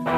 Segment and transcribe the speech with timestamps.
[0.00, 0.16] Very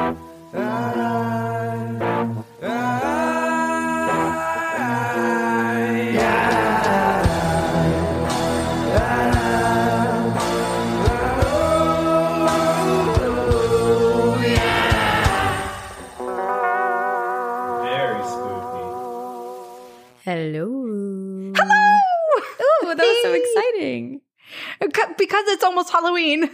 [18.23, 18.83] spooky.
[20.23, 20.67] Hello.
[21.55, 21.83] Hello!
[22.61, 24.21] Ooh, that was so exciting.
[25.17, 26.49] Because it's almost Halloween.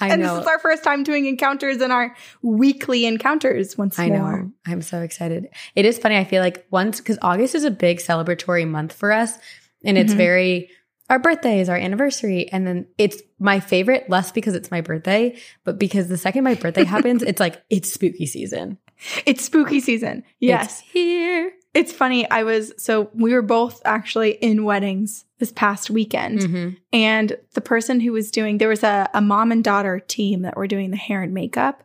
[0.00, 0.34] I and know.
[0.36, 4.42] this is our first time doing encounters in our weekly encounters once I more.
[4.42, 4.52] know.
[4.66, 5.48] I'm so excited.
[5.74, 6.16] It is funny.
[6.16, 9.38] I feel like once, because August is a big celebratory month for us,
[9.84, 10.16] and it's Mhm.
[10.16, 10.70] very
[11.08, 15.36] our birthday is our anniversary, and then it's my favorite less because it's my birthday,
[15.64, 18.78] but because the second my birthday happens, it's like it's spooky season.
[19.26, 20.22] It's spooky season.
[20.38, 20.80] Yes.
[20.82, 21.52] It's here.
[21.72, 22.28] It's funny.
[22.30, 26.40] I was, so we were both actually in weddings this past weekend.
[26.40, 26.76] Mhm.
[26.92, 30.56] And the person who was doing, there was a, a mom and daughter team that
[30.56, 31.82] were doing the hair and makeup.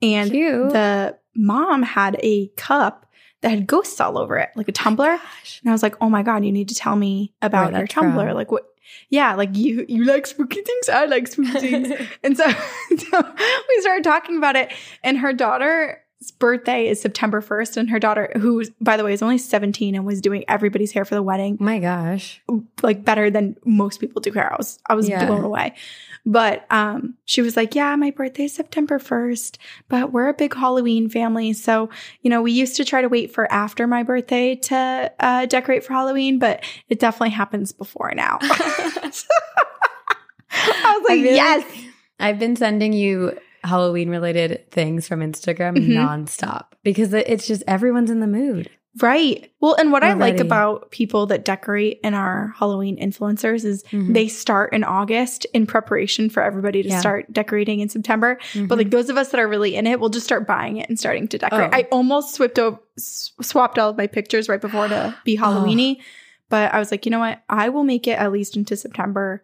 [0.00, 0.70] And Cute.
[0.72, 3.06] the mom had a cup
[3.40, 5.16] that had ghosts all over it, like a tumbler.
[5.16, 5.60] Gosh.
[5.62, 7.86] And I was like, "Oh my god, you need to tell me about Where your
[7.86, 8.28] tumbler.
[8.28, 8.36] from.
[8.36, 8.64] Like what?
[9.10, 10.88] Yeah, like you you like spooky things.
[10.88, 11.88] I like spooky things."
[12.24, 12.48] and so,
[12.96, 13.34] so
[13.68, 14.72] we started talking about it.
[15.02, 15.96] And her daughter's
[16.38, 20.04] birthday is September first, and her daughter, who by the way is only seventeen and
[20.06, 22.40] was doing everybody's hair for the wedding, my gosh.
[22.82, 24.52] like better than most people do hair.
[24.52, 25.26] I was I was Yeah.
[25.26, 25.74] blown away.
[26.26, 29.58] But um she was like, "Yeah, my birthday is September 1st,
[29.90, 31.90] but we're a big Halloween family, so,
[32.22, 35.84] you know, we used to try to wait for after my birthday to uh decorate
[35.84, 39.10] for Halloween, but it definitely happens before now." I
[40.98, 41.64] was like, feel "Yes."
[42.20, 45.88] I've been sending you Halloween related things from Instagram Mhm.
[45.94, 48.70] nonstop because it's just everyone's in the mood.
[49.02, 49.50] Right.
[49.60, 50.46] Well, and what I like Already.
[50.46, 54.14] about people that decorate and our Halloween influencers is Mhm.
[54.14, 57.00] they start in August in preparation for everybody to Yeah.
[57.00, 58.38] start decorating in September.
[58.54, 58.76] But Mhm.
[58.76, 60.96] like those of us that are really in it, we'll just start buying it and
[60.96, 61.70] starting to decorate.
[61.72, 61.76] Oh.
[61.76, 65.96] I almost swapped over, swapped all of my pictures right before to be Halloweeny,
[66.48, 67.40] but I was like, you know what?
[67.48, 69.42] I will make it at least into September,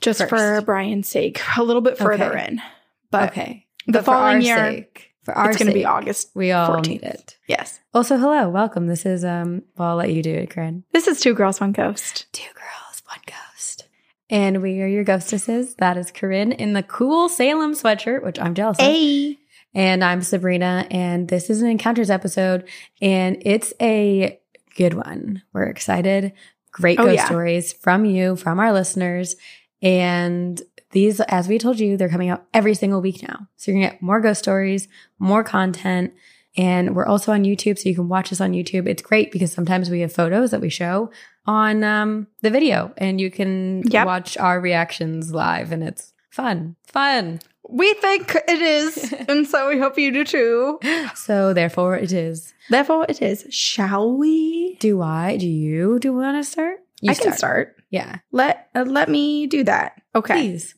[0.00, 2.46] just for Brian's sake, a little bit further Okay.
[2.46, 2.62] in.
[3.10, 3.66] But okay.
[3.86, 6.30] the But for our following year, sake, for our it's going to be August.
[6.34, 6.86] We all 14th.
[6.88, 7.36] need it.
[7.48, 8.86] Yes, Also, hello, welcome.
[8.86, 9.62] This is um.
[9.76, 10.84] Well, I'll let you do it, Corinne.
[10.92, 12.26] this is two girls, one ghost.
[12.32, 13.88] Two girls, one ghost,
[14.28, 15.74] and we are your ghostesses.
[15.76, 18.84] That is Corinne in the cool Salem sweatshirt, which I'm jealous of.
[18.84, 19.38] Hey,
[19.74, 22.68] And I'm Sabrina, and this is an Encounters episode,
[23.02, 24.38] and it's a
[24.76, 25.42] good one.
[25.52, 26.32] We're excited.
[26.72, 27.24] Great Oh, ghost yeah.
[27.26, 29.34] stories from you, from our listeners.
[29.82, 30.60] And
[30.92, 33.46] these, as we told you, they're coming out every single week now.
[33.56, 36.12] So you're going to get more ghost stories, more content.
[36.56, 38.88] And we're also on YouTube, so you can watch us on YouTube.
[38.88, 41.10] It's great because sometimes we have photos that we show
[41.46, 44.04] on um, the video, and you can Yep.
[44.06, 46.74] watch our reactions live, and it's fun.
[46.88, 47.40] Fun.
[47.68, 50.80] we think it is, and so we hope you do too.
[51.14, 52.52] So therefore, it is.
[52.68, 53.46] Therefore, it is.
[53.50, 54.74] Shall we?
[54.80, 55.36] Do I?
[55.36, 56.00] Do you?
[56.00, 56.78] Do you want to start?
[57.00, 57.76] You I can start.
[57.90, 58.16] Yeah.
[58.32, 60.02] Let uh, let me do that.
[60.16, 60.34] Okay.
[60.34, 60.74] Please.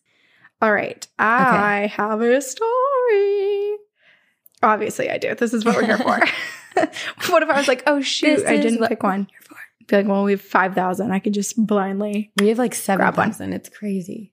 [0.63, 1.07] All right.
[1.19, 3.77] I have a story.
[4.63, 5.35] Obviously, I do.
[5.35, 6.21] This is what we're here for.
[7.31, 9.27] what if I was like, oh, shoot, This I didn't pick one?
[9.89, 11.11] Be like, well, we have 5,000.
[11.11, 12.31] I could just blindly.
[12.39, 13.31] We have like seven Grab one.
[13.33, 13.53] thousand.
[13.53, 14.33] It's crazy.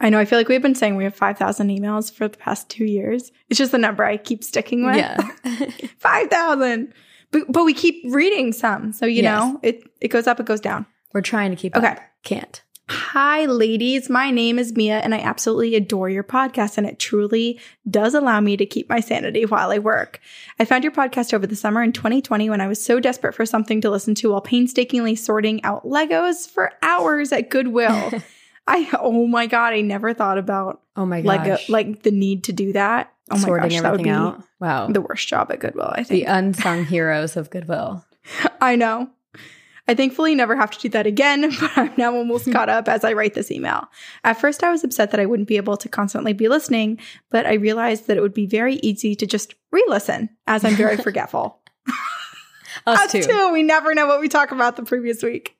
[0.00, 0.18] I know.
[0.18, 3.30] I feel like we've been saying we have 5,000 emails for the past two years.
[3.48, 4.96] It's just the number I keep sticking with.
[4.96, 5.16] Yeah.
[5.98, 6.92] 5,000.
[7.30, 8.92] But, but we keep reading some.
[8.92, 9.24] So, you Yes.
[9.24, 10.86] know, it, it goes up, it goes down.
[11.14, 11.78] We're trying to keep it.
[11.78, 11.88] Okay.
[11.88, 12.00] up.
[12.24, 12.62] Can't.
[12.90, 14.08] Hi, ladies.
[14.08, 17.60] My name is Mia, and I absolutely adore your podcast, and it truly
[17.90, 20.20] does allow me to keep my sanity while I work.
[20.58, 23.44] I found your podcast over the summer in 2020 when I was so desperate for
[23.44, 28.10] something to listen to while painstakingly sorting out Legos for hours at Goodwill.
[28.66, 31.68] I, oh my God, I never thought about Oh my Lego, gosh.
[31.68, 33.12] like the need to do that.
[33.30, 34.42] Oh my sorting gosh, everything out.
[34.60, 34.88] Wow.
[34.88, 36.08] the worst job at Goodwill, I think.
[36.08, 38.04] The unsung heroes of Goodwill.
[38.60, 39.10] I know.
[39.88, 43.04] I thankfully never have to do that again, but I'm now almost caught up as
[43.04, 43.88] I write this email.
[44.22, 46.98] At first, I was upset that I wouldn't be able to constantly be listening,
[47.30, 50.76] but I realized that it would be very easy to just re listen as I'm
[50.76, 51.60] very forgetful.
[52.86, 53.22] Us, Us too.
[53.22, 53.52] too.
[53.52, 55.56] We never know what we talk about the previous week.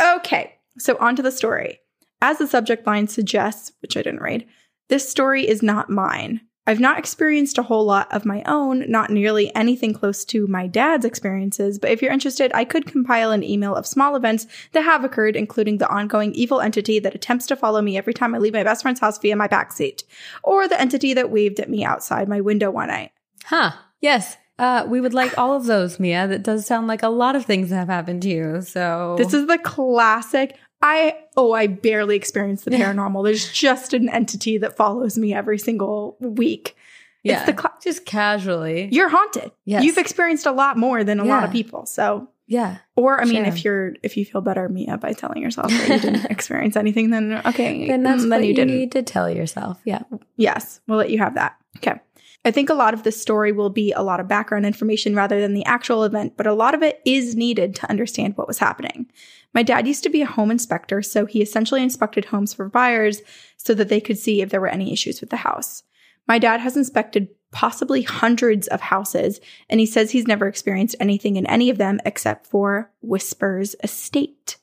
[0.00, 1.80] Okay, so on to the story.
[2.22, 4.46] As the subject line suggests, which I didn't read,
[4.88, 6.42] this story is not mine.
[6.66, 10.66] I've not experienced a whole lot of my own, not nearly anything close to my
[10.66, 14.84] dad's experiences, but if you're interested, I could compile an email of small events that
[14.84, 18.38] have occurred, including the ongoing evil entity that attempts to follow me every time I
[18.38, 20.04] leave my best friend's house via my backseat,
[20.44, 23.12] or the entity that waved at me outside my window one night.
[23.44, 23.72] Huh.
[24.00, 24.36] Yes.
[24.58, 26.28] Uh, we would like all of those, Mia.
[26.28, 28.60] That does sound like a lot of things that have happened to you.
[28.60, 30.56] So This is the classic.
[30.82, 33.24] I oh, I barely experience the paranormal.
[33.24, 36.76] There's just an entity that follows me every single week.
[37.22, 37.38] Yeah.
[37.38, 38.88] It's the cla- just casually.
[38.90, 39.52] you're haunted.
[39.66, 39.84] Yes.
[39.84, 41.84] You've experienced a lot more than a lot of people.
[41.84, 42.78] So yeah.
[42.96, 43.52] or I mean, Sure.
[43.52, 47.10] if you're if you feel better, Mia, by telling yourself that you didn't experience anything,
[47.10, 48.74] then okay, Then that's mm, what you, didn't.
[48.74, 49.78] need to tell yourself.
[49.84, 50.02] Yeah.
[50.36, 51.56] Yes, we'll let you have that.
[51.76, 52.00] Okay.
[52.44, 55.40] I think a lot of this story will be a lot of background information rather
[55.40, 58.58] than the actual event, but a lot of it is needed to understand what was
[58.58, 59.10] happening.
[59.52, 63.20] My dad used to be a home inspector, so he essentially inspected homes for buyers
[63.58, 65.82] so that they could see if there were any issues with the house.
[66.26, 71.36] My dad has inspected possibly hundreds of houses, and he says he's never experienced anything
[71.36, 74.56] in any of them except for Whispers Estate.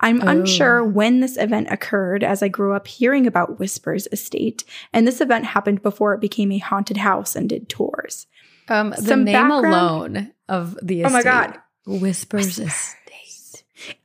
[0.00, 0.26] I'm Oh.
[0.28, 5.20] unsure when this event occurred as I grew up hearing about Whispers Estate, and this
[5.20, 8.26] event happened before it became a haunted house and did tours.
[8.68, 11.30] Um, the Some name background- alone of the Oh my estate.
[11.30, 11.58] God.
[11.86, 13.05] Whispers, Whispers estate.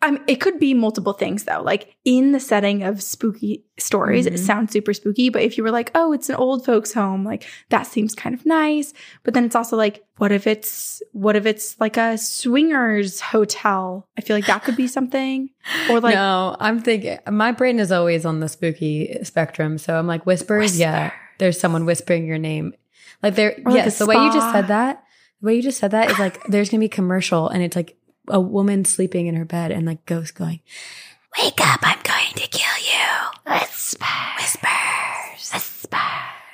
[0.01, 1.61] Um, it could be multiple things though.
[1.61, 4.33] Like in the setting of spooky stories, Mhm.
[4.33, 5.29] it sounds super spooky.
[5.29, 8.35] But if you were like, oh, it's an old folks' home, like that seems kind
[8.35, 8.93] of nice.
[9.23, 14.07] But then it's also like, what if it's what if it's like a swingers hotel?
[14.17, 15.49] I feel like that could be something.
[15.89, 19.77] Or like no, I'm thinking my brain is always on the spooky spectrum.
[19.77, 20.77] So I'm like whispers.
[20.79, 22.73] Yeah, there's someone whispering your name.
[23.23, 23.99] Like there, like yes.
[23.99, 25.03] the way you just said that,
[25.41, 27.95] the way you just said that is like there's gonna be commercial, and it's like
[28.31, 30.61] a woman sleeping in her bed, and like ghost going,
[31.41, 31.79] "Wake up!
[31.83, 34.05] I'm going to kill you." whisper,
[34.37, 35.97] Whispers, whisper.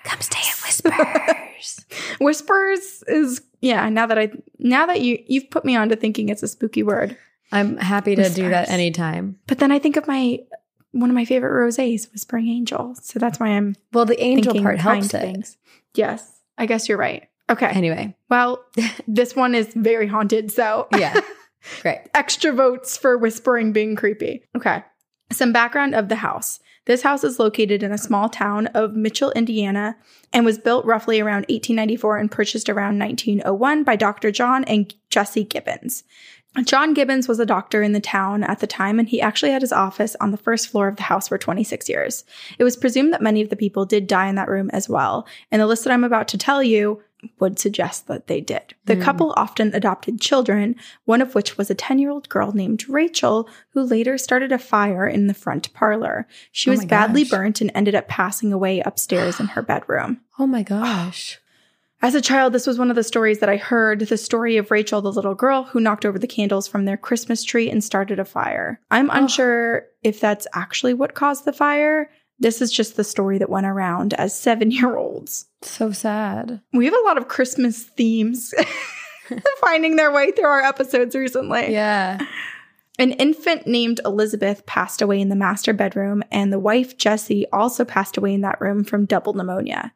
[0.04, 1.86] Come stay at whispers.
[2.22, 3.90] whispers is yeah.
[3.90, 6.84] Now that I now that you you've put me on to thinking it's a spooky
[6.84, 7.18] word.
[7.52, 9.38] I'm happy to do that anytime.
[9.48, 10.40] But then I think of my
[10.92, 12.96] one of my favorite rosés, Whispering Angel.
[13.02, 15.22] So that's why I'm Well, the angel part helps it.
[15.22, 15.58] things.
[15.94, 17.28] Yes, I guess you're right.
[17.50, 17.68] Okay.
[17.68, 18.64] Anyway, Well,
[19.08, 21.20] this one is very haunted, so yeah,
[21.82, 22.02] great.
[22.14, 24.44] extra votes for whispering being creepy.
[24.56, 24.84] Okay.
[25.32, 26.60] Some background of the house.
[26.86, 29.98] This house is located in a small town of Mitchell, Indiana,
[30.32, 34.32] and was built roughly around 1894 and purchased around 1901 by Dr.
[34.32, 36.06] John and Jessie Gibbons.
[36.64, 39.62] John Gibbons was a doctor in the town at the time, and he actually had
[39.62, 42.24] his office on the first floor of the house for 26 years.
[42.58, 45.28] It was presumed that many of the people did die in that room as well,
[45.52, 47.04] and the list that I'm about to tell you
[47.40, 48.76] would suggest that they did.
[48.86, 49.02] The Hmm.
[49.02, 50.76] couple often adopted children,
[51.06, 54.60] one of which was a 10 year old girl named Rachel, who later started a
[54.60, 56.28] fire in the front parlor.
[56.52, 57.32] She Oh was badly gosh.
[57.32, 60.22] burnt and ended up passing away upstairs in her bedroom.
[60.38, 61.40] Oh my gosh.
[62.04, 64.70] As a child, this was one of the stories that I heard the story of
[64.70, 68.20] Rachel, the little girl who knocked over the candles from their Christmas tree and started
[68.20, 68.80] a fire.
[68.92, 69.14] I'm Oh.
[69.16, 72.12] unsure if that's actually what caused the fire.
[72.40, 75.48] This is just the story that went around as seven year olds.
[75.62, 76.62] So sad.
[76.74, 78.54] We have a lot of Christmas themes
[79.60, 81.72] finding their way through our episodes recently.
[81.72, 82.20] Yeah.
[83.00, 87.86] An infant named Elizabeth passed away in the master bedroom, and the wife, Jessie, also
[87.86, 89.94] passed away in that room from double pneumonia.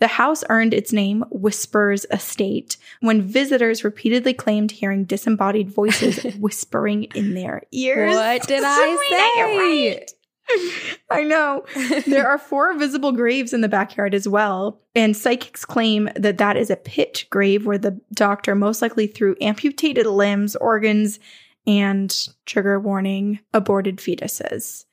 [0.00, 7.04] The house earned its name Whispers Estate when visitors repeatedly claimed hearing disembodied voices whispering
[7.14, 8.14] in their ears.
[8.14, 9.42] What did I say?
[9.58, 10.10] right.
[11.10, 11.64] I know.
[12.06, 16.56] there are four visible graves in the backyard as well, and psychics claim that that
[16.56, 21.18] is a pit grave where the doctor most likely threw amputated limbs, organs,
[21.66, 24.84] and trigger warning aborted fetuses.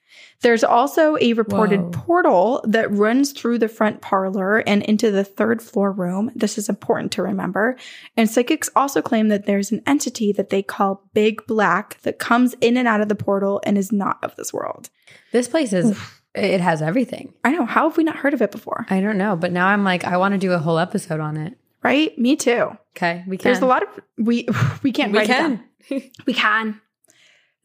[0.42, 1.90] There's also a reported Whoa.
[1.92, 6.32] portal that runs through the front parlor and into the third floor room.
[6.36, 7.76] This is important to remember.
[8.16, 12.54] And psychics also claim that there's an entity that they call Big Black that comes
[12.62, 14.90] in and out of the portal and is not of this world.
[15.32, 15.98] This place is,
[16.36, 17.34] it has everything.
[17.44, 17.66] I know.
[17.66, 18.86] How have we not heard of it before?
[18.90, 21.38] I don't know, but now I'm like, I want to do a whole episode on
[21.38, 21.58] it.
[21.84, 22.18] Right?
[22.18, 22.78] Me too.
[22.96, 23.24] Okay.
[23.28, 23.46] We can.
[23.46, 24.48] There's a lot of we
[24.84, 25.64] we can't We write it down.
[25.88, 26.02] can.
[26.26, 26.82] We can.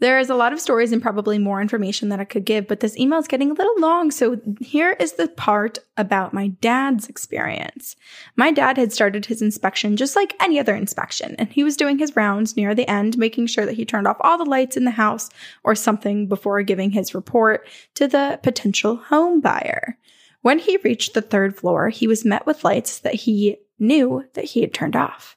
[0.02, 2.80] There is a lot of stories and probably more information that I could give, but
[2.80, 4.10] this email is getting a little long.
[4.10, 7.94] So here is the part about my dad's experience.
[8.34, 12.00] My dad had started his inspection just like any other inspection, and he was doing
[12.00, 14.84] his rounds near the end, making sure that he turned off all the lights in
[14.84, 15.30] the house
[15.62, 19.96] or something before giving his report to the potential home buyer.
[20.40, 24.46] When he reached the third floor, he was met with lights that he knew that
[24.46, 25.36] he had turned off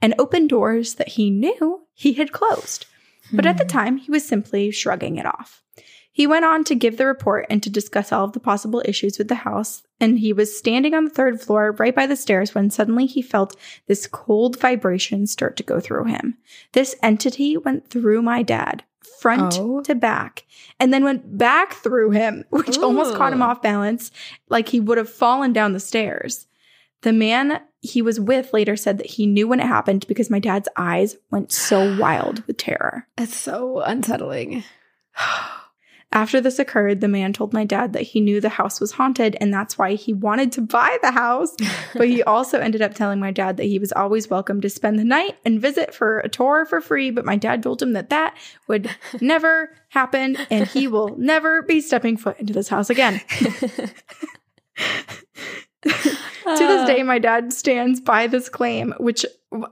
[0.00, 2.86] and open doors that he knew he had closed.
[3.32, 3.68] But at the hmm.
[3.68, 5.62] time, he was simply shrugging it off.
[6.14, 9.18] He went on to give the report and to discuss all of the possible issues
[9.18, 9.82] with the house.
[9.98, 13.20] And he was standing on the third floor right by the stairs when suddenly he
[13.20, 13.56] felt
[13.88, 16.38] this cold vibration start to go through him.
[16.72, 18.84] This entity went through my dad,
[19.20, 19.80] front Oh.
[19.80, 20.44] to back,
[20.78, 24.12] and then went back through him, which almost caught him off balance,
[24.48, 26.46] like he would have fallen down the stairs.
[27.02, 30.38] The man he was with later said that he knew when it happened because my
[30.38, 33.06] dad's eyes went so wild with terror.
[33.18, 34.64] It's so unsettling.
[36.12, 39.36] After this occurred, the man told my dad that he knew the house was haunted
[39.40, 41.56] and that's why he wanted to buy the house.
[41.94, 44.96] but he also ended up telling my dad that he was always welcome to spend
[44.96, 47.10] the night and visit for a tour for free.
[47.10, 48.36] But my dad told him that that
[48.68, 48.88] would
[49.20, 53.20] never happen and he will never be stepping foot into this house again.
[56.44, 59.24] to this day, my dad stands by this claim, which,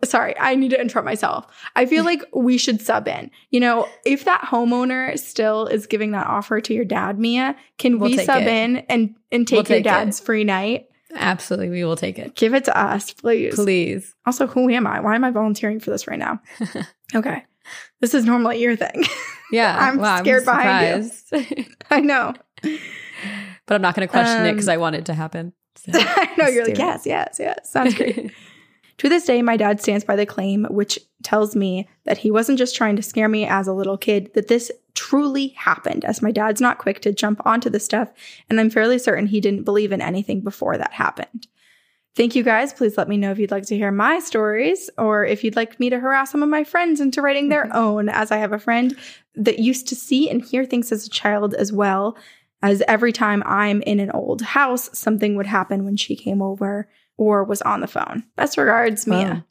[0.05, 1.47] sorry, I need to interrupt myself.
[1.77, 3.31] I feel like we should sub in.
[3.51, 7.99] You know, if that homeowner still is giving that offer to your dad, Mia, can
[7.99, 8.49] We'll we sub it.
[8.49, 9.85] in and, and take We'll your take it.
[9.85, 10.87] dad's free night?
[11.15, 12.35] Absolutely, we will take it.
[12.35, 13.55] Give it to us, please.
[13.55, 14.15] Please.
[14.25, 15.01] Also, who am I?
[15.01, 16.41] Why am I volunteering for this right now?
[17.15, 17.45] okay.
[18.01, 19.05] This is normally your thing.
[19.53, 19.77] Yeah.
[19.79, 21.69] I'm scared behind surprised.
[21.91, 22.33] I know.
[23.67, 25.53] but I'm not going to question it Um, because I want it to happen.
[25.77, 25.93] So.
[25.95, 26.47] I know.
[26.47, 26.79] You're like, it.
[26.79, 27.71] yes, yes, yes.
[27.71, 28.33] Sounds great.
[28.99, 32.59] To this day, my dad stands by the claim, which tells me that he wasn't
[32.59, 36.31] just trying to scare me as a little kid, that this truly happened, as my
[36.31, 38.13] dad's not quick to jump onto the stuff,
[38.49, 41.49] and I'm fairly certain he didn't believe in anything before that happened.
[42.15, 42.75] Thank you guys.
[42.75, 45.81] Please let me know if you'd like to hear my stories or if you'd like
[45.81, 48.59] me to harass some of my friends into writing their own, as I have a
[48.59, 48.97] friend
[49.35, 52.17] that used to see and hear things as a child as well.
[52.63, 56.89] As every time I'm in an old house, something would happen when she came over
[57.17, 58.25] or was on the phone.
[58.37, 59.45] Best regards, Mia.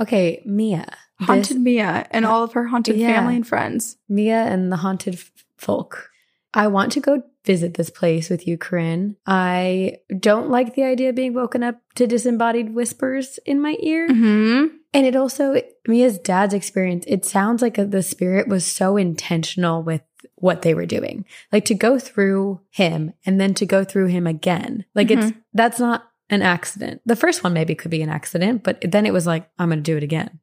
[0.00, 0.86] Okay, Mia.
[1.20, 3.12] Haunted This- Mia and all of her haunted Yeah.
[3.14, 3.96] family and friends.
[4.08, 6.10] Mia and the haunted f- folk.
[6.54, 9.16] I want to go visit this place with you, Corinne.
[9.26, 14.08] I don't like the idea of being woken up to disembodied whispers in my ear.
[14.08, 14.66] Mm-hmm.
[14.94, 20.02] And it also, Mia's dad's experience, it sounds like the spirit was so intentional with
[20.40, 21.24] what they were doing.
[21.52, 24.84] Like to go through him and then to go through him again.
[24.94, 25.38] Like it's, mm-hmm.
[25.54, 27.00] that's not an accident.
[27.06, 29.78] The first one maybe could be an accident, but then it was like, I'm going
[29.78, 30.40] to do it again.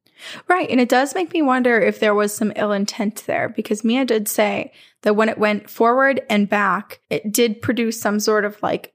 [0.48, 0.68] Right.
[0.70, 4.04] And it does make me wonder if there was some ill intent there because Mia
[4.04, 4.72] did say
[5.02, 8.94] that when it went forward and back, it did produce some sort of like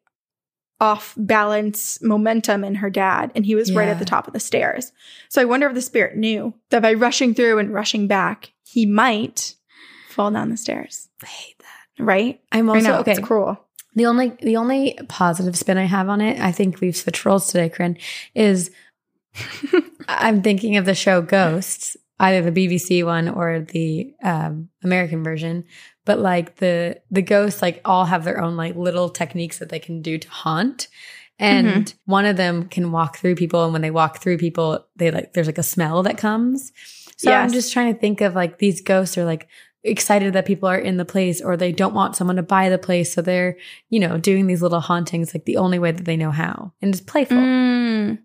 [0.80, 3.32] off balance momentum in her dad.
[3.36, 4.92] And he was right at the top of the stairs.
[5.30, 8.88] So I wonder if the spirit knew that by rushing through and rushing back, he
[8.88, 9.56] might
[10.12, 11.10] fall down the stairs.
[11.24, 12.04] I hate that.
[12.04, 12.42] Right?
[12.52, 13.00] I'm also, know.
[13.00, 13.12] okay.
[13.12, 13.60] It's cruel.
[13.94, 17.48] The only the only positive spin I have on it, I think we've switched roles
[17.48, 17.98] today, Corinne,
[18.34, 18.72] is
[20.08, 25.66] I'm thinking of the show Ghosts, either the BBC one or the um, American version.
[26.06, 29.80] But like the the ghosts, like all have their own like little techniques that they
[29.80, 30.88] can do to haunt.
[31.38, 35.10] And one of them can walk through people, and when they walk through people, they
[35.10, 36.72] like there's like a smell that comes.
[37.18, 39.48] So I'm just trying to think of like these ghosts are like
[39.84, 42.78] excited that people are in the place or they don't want someone to buy the
[42.78, 43.14] place.
[43.14, 43.58] So they're,
[43.90, 46.72] you know, doing these little hauntings like the only way that they know how.
[46.82, 47.38] And it's playful.
[47.38, 48.20] Mm.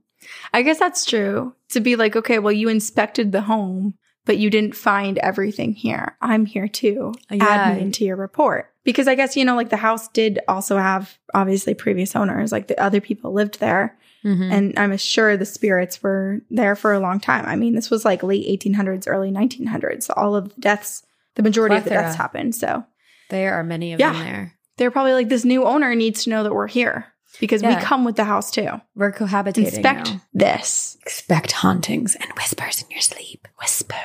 [0.53, 1.55] I guess that's true.
[1.71, 3.95] To be like, okay, well, you inspected the home,
[4.25, 6.17] but you didn't find everything here.
[6.21, 7.15] I'm here too.
[7.31, 7.45] Yeah.
[7.45, 8.73] Add me into your report.
[8.85, 12.69] Because I guess, you know, like the house did also have obviously previous owners, like
[12.69, 13.99] the other people lived there.
[14.25, 14.53] Mhm.
[14.53, 17.47] And I'm sure the spirits were there for a long time.
[17.47, 20.11] I mean, this was like late 1800s, early 1900s.
[20.17, 21.03] All of the deaths,
[21.37, 22.55] the majority of the deaths happened.
[22.55, 22.85] So
[23.31, 24.13] there are many of Yeah.
[24.13, 24.53] them there.
[24.79, 27.07] they're probably like, this new owner needs to know that we're here
[27.41, 28.69] because we come with the house too.
[28.95, 29.67] We're cohabitating.
[29.67, 30.21] Inspect now.
[30.35, 30.99] this.
[31.03, 33.47] Expect hauntings and whispers in your sleep.
[33.61, 33.97] Whispers.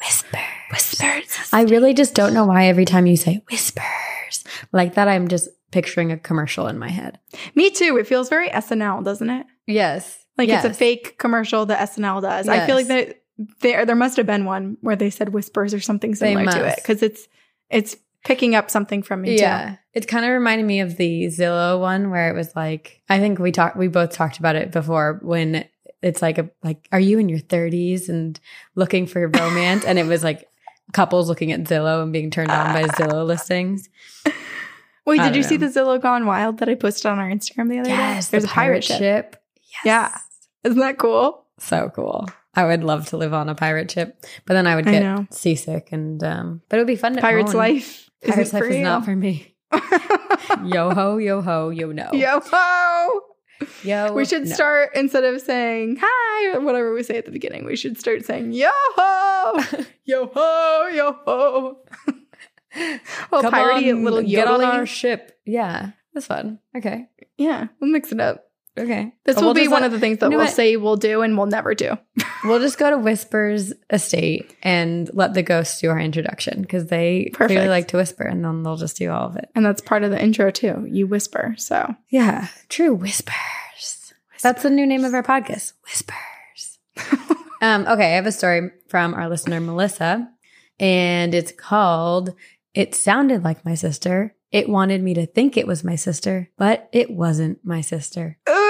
[0.00, 0.38] Whisper.
[0.72, 1.48] Whispers.
[1.52, 5.48] I really just don't know why every time you say whispers like that, I'm just
[5.70, 7.18] picturing a commercial in my head.
[7.54, 7.96] Me too.
[7.98, 9.46] It feels very SNL, doesn't it?
[9.66, 10.18] Yes.
[10.36, 10.64] Like Yes.
[10.64, 12.48] it's a fake commercial that SNL does.
[12.48, 13.22] I feel like that
[13.60, 16.76] there there must have been one where they said whispers or something similar to it
[16.76, 17.28] because it's
[17.70, 19.76] it's picking up something from me Yeah.
[19.94, 23.38] It kind of reminded me of the Zillow one where it was like, I think
[23.38, 25.64] we talked, we both talked about it before when
[26.02, 28.38] it's like, a, like, are you in your 30s and
[28.74, 29.84] looking for your romance?
[29.84, 30.48] and it was like
[30.92, 33.88] couples looking at Zillow and being turned on by Zillow listings.
[35.06, 37.70] Wait, did you don't see the Zillow Gone Wild that I posted on our Instagram
[37.70, 37.96] the other day?
[37.96, 39.42] There's the a pirate ship.
[39.84, 39.84] Yes.
[39.84, 40.18] Yeah.
[40.64, 41.46] Isn't that cool?
[41.58, 42.28] So cool.
[42.58, 45.28] I would love to live on a pirate ship, but then I would get know.
[45.30, 48.10] seasick and, um, but it would be fun to Pirate's life.
[48.20, 49.54] Pirate's life is not for me.
[50.64, 52.10] Yo ho, yo ho, yo no.
[52.12, 53.20] Yo ho!
[53.84, 54.12] Yo.
[54.12, 54.54] We should no.
[54.54, 57.64] start instead of saying hi or whatever we say at the beginning.
[57.64, 61.78] We should start saying yo ho, yo ho, yo ho.
[63.30, 65.38] well, piratey, on, little get on our ship.
[65.44, 66.58] Yeah, that's fun.
[66.76, 68.47] Okay, Yeah, we'll mix it up.
[68.78, 69.12] Okay.
[69.24, 70.54] This But will we'll be one let- of the things that you know we'll what?
[70.54, 71.96] say we'll do and we'll never do.
[72.44, 77.30] We'll just go to Whispers Estate and let the ghosts do our introduction because they
[77.32, 77.48] Perfect.
[77.48, 79.48] clearly like to whisper, and then they'll just do all of it.
[79.56, 80.86] And that's part of the intro too.
[80.88, 81.56] You whisper.
[81.58, 84.14] So Yeah, true whispers.
[84.40, 85.72] That's the new name of our podcast.
[85.84, 86.78] Whispers.
[87.60, 90.28] um, okay, I have a story from our listener Melissa,
[90.78, 92.34] and it's called
[92.72, 94.36] It sounded like my sister.
[94.52, 98.38] It wanted me to think it was my sister, but it wasn't my sister.
[98.48, 98.67] Ooh.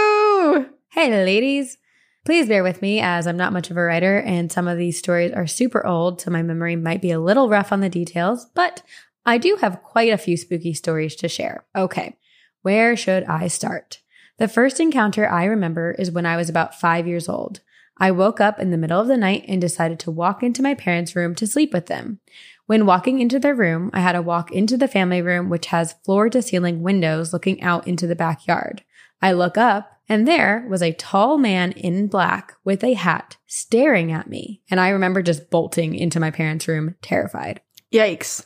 [0.90, 1.76] Hey, ladies.
[2.24, 4.98] Please bear with me as I'm not much of a writer and some of these
[4.98, 8.46] stories are super old, so my memory might be a little rough on the details,
[8.54, 8.82] but
[9.26, 11.66] I do have quite a few spooky stories to share.
[11.76, 12.16] Okay,
[12.62, 14.00] where should I start?
[14.38, 17.60] The first encounter I remember is when I was about five years old.
[17.98, 20.72] I woke up in the middle of the night and decided to walk into my
[20.72, 22.20] parents' room to sleep with them.
[22.64, 25.96] When walking into their room, I had to walk into the family room, which has
[26.04, 28.84] floor to ceiling windows looking out into the backyard.
[29.20, 34.10] I look up and there was a tall man in black with a hat staring
[34.12, 34.62] at me.
[34.70, 37.60] And I remember just bolting into my parents' room, terrified.
[37.92, 38.44] Yikes.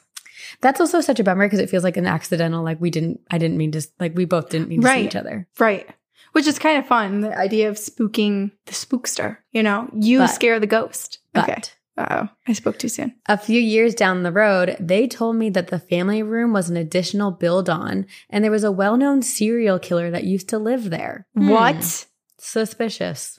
[0.60, 3.38] That's also such a bummer because it feels like an accidental, like we didn't, I
[3.38, 5.48] didn't mean to, like we both didn't mean to see each other.
[5.58, 5.88] Right.
[6.32, 7.20] Which is kind of fun.
[7.20, 9.38] The idea of spooking the spookster.
[9.52, 11.18] You know, you But- scare the ghost.
[11.32, 11.62] But okay.
[11.96, 12.28] Uh oh.
[12.48, 13.14] I spoke too soon.
[13.28, 16.76] A few years down the road, they told me that the family room was an
[16.76, 20.88] additional build on and there was a well known serial killer that used to live
[20.90, 21.26] there.
[21.36, 21.48] Hmm.
[21.48, 22.06] What?
[22.38, 23.38] Suspicious.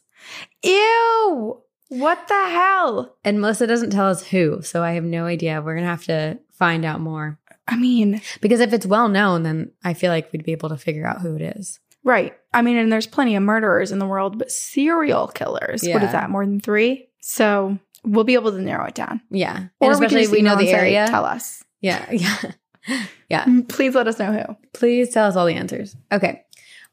[0.63, 1.61] Ew.
[1.89, 3.15] What the hell?
[3.23, 5.61] And Melissa doesn't tell us who, so I have no idea.
[5.61, 7.39] We're going to have to find out more.
[7.67, 10.77] I mean, Because if it's well known, then I feel like we'd be able to
[10.77, 11.79] figure out who it is.
[12.03, 12.33] right.
[12.55, 15.81] I mean, and there's plenty of murderers in the world, but serial killers.
[15.81, 16.05] What Yeah.
[16.05, 16.29] is that?
[16.29, 17.07] More than three?
[17.19, 19.21] So we'll be able to narrow it down.
[19.29, 19.57] Yeah.
[19.57, 21.07] And Or especially we, can we know the area.
[21.07, 21.63] Tell us.
[21.81, 22.05] Yeah.
[22.85, 23.03] Yeah.
[23.29, 23.45] yeah.
[23.45, 24.57] Mm, please let us know who.
[24.73, 25.95] Please tell us all the answers.
[26.11, 26.43] Okay.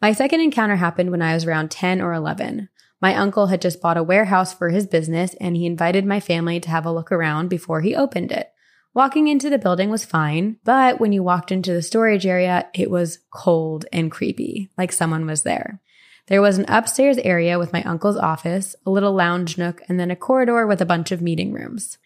[0.01, 2.69] My second encounter happened when I was around 10 or 11.
[3.03, 6.61] My uncle had just bought a warehouse for his business and he invited my family
[6.61, 8.53] to have a look around before he opened it.
[8.95, 12.91] Walking into the building was fine, but when you walked into the storage area, it
[12.91, 15.81] was cold and creepy, like someone was there.
[16.31, 20.13] There was an upstairs area with my uncle's office, a little lounge nook, and then
[20.13, 21.99] a corridor with a bunch of meeting rooms.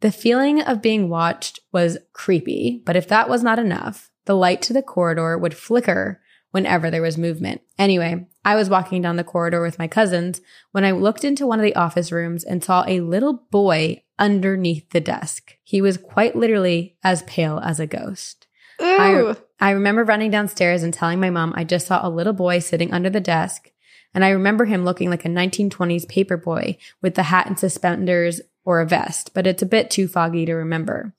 [0.00, 4.62] The feeling of being watched was creepy, but if that was not enough, the light
[4.62, 6.20] to the corridor would flicker
[6.52, 7.62] whenever there was movement.
[7.76, 10.40] Anyway, I was walking down the corridor with my cousins
[10.70, 14.88] when I looked into one of the office rooms and saw a little boy underneath
[14.90, 15.56] the desk.
[15.64, 18.46] He was quite literally as pale as a ghost.
[18.80, 18.84] Ooh.
[18.84, 19.34] I
[19.70, 23.10] remember running downstairs and telling my mom I just saw a little boy sitting under
[23.10, 23.70] the desk.
[24.14, 28.40] And I remember him looking like a 1920s paper boy with the hat and suspenders
[28.64, 31.14] or a vest, but it's a bit too foggy to remember.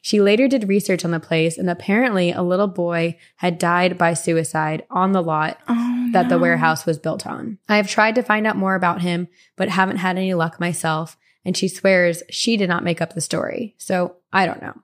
[0.00, 4.14] She later did research on the place, and apparently a little boy had died by
[4.14, 7.58] suicide on the lot oh, that the warehouse was built on.
[7.68, 11.16] I have tried to find out more about him, but haven't had any luck myself.
[11.44, 13.74] And she swears she did not make up the story.
[13.78, 14.74] So I don't know.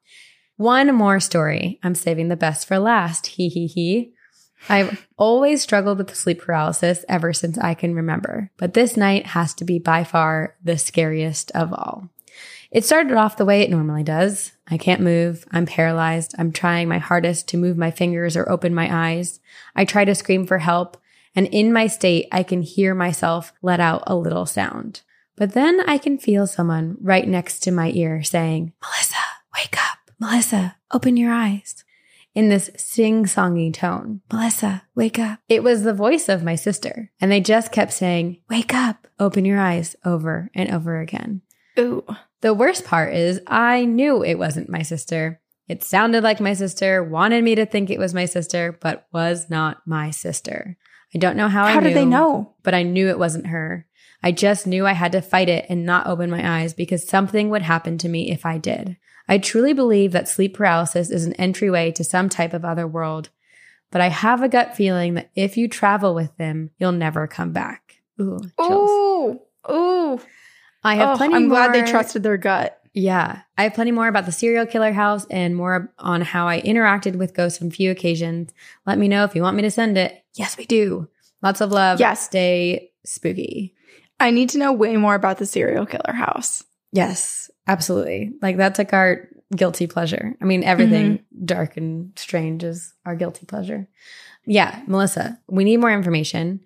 [0.56, 1.80] One more story.
[1.82, 3.26] I'm saving the best for last.
[3.26, 4.12] He he he.
[4.68, 9.52] I've always struggled with sleep paralysis ever since I can remember, but this night has
[9.54, 12.08] to be by far the scariest of all.
[12.70, 14.52] It started off the way it normally does.
[14.66, 15.44] I can't move.
[15.52, 16.34] I'm paralyzed.
[16.38, 19.38] I'm trying my hardest to move my fingers or open my eyes.
[19.76, 20.96] I try to scream for help.
[21.36, 25.02] And in my state, I can hear myself let out a little sound.
[25.36, 29.16] But then I can feel someone right next to my ear saying, Melissa,
[29.54, 30.03] wake up.
[30.24, 31.84] Melissa, open your eyes.
[32.34, 35.40] In this sing songy tone, Melissa, wake up.
[35.50, 37.12] It was the voice of my sister.
[37.20, 41.42] And they just kept saying, wake up, open your eyes over and over again.
[41.78, 42.06] Ooh.
[42.40, 45.42] The worst part is I knew it wasn't my sister.
[45.68, 49.50] It sounded like my sister, wanted me to think it was my sister, but was
[49.50, 50.78] not my sister.
[51.14, 52.54] I don't know how, I How did they know?
[52.62, 53.86] but I knew it wasn't her.
[54.22, 57.50] I just knew I had to fight it and not open my eyes because something
[57.50, 58.96] would happen to me if I did.
[59.28, 63.30] I truly believe that sleep paralysis is an entryway to some type of other world,
[63.90, 67.52] but I have a gut feeling that if you travel with them, you'll never come
[67.52, 68.02] back.
[68.20, 68.90] Ooh, chills.
[68.90, 69.40] Ooh.
[69.70, 70.20] Ooh.
[70.82, 72.78] I have Oh, plenty I'm glad they trusted their gut.
[72.92, 76.60] Yeah, I have plenty more about the serial killer house and more on how I
[76.60, 78.52] interacted with ghosts on a few occasions.
[78.86, 80.22] Let me know if you want me to send it.
[80.34, 81.08] Yes, we do.
[81.42, 81.98] Lots of love.
[81.98, 82.24] Yes.
[82.24, 83.74] Stay spooky.
[84.20, 86.62] I need to know way more about the serial killer house.
[86.92, 88.32] Yes, absolutely.
[88.42, 90.34] Like that's like our guilty pleasure.
[90.40, 91.44] I mean, everything Mm-hmm.
[91.44, 93.88] dark and strange is our guilty pleasure.
[94.46, 96.60] Yeah, Melissa, we need more information.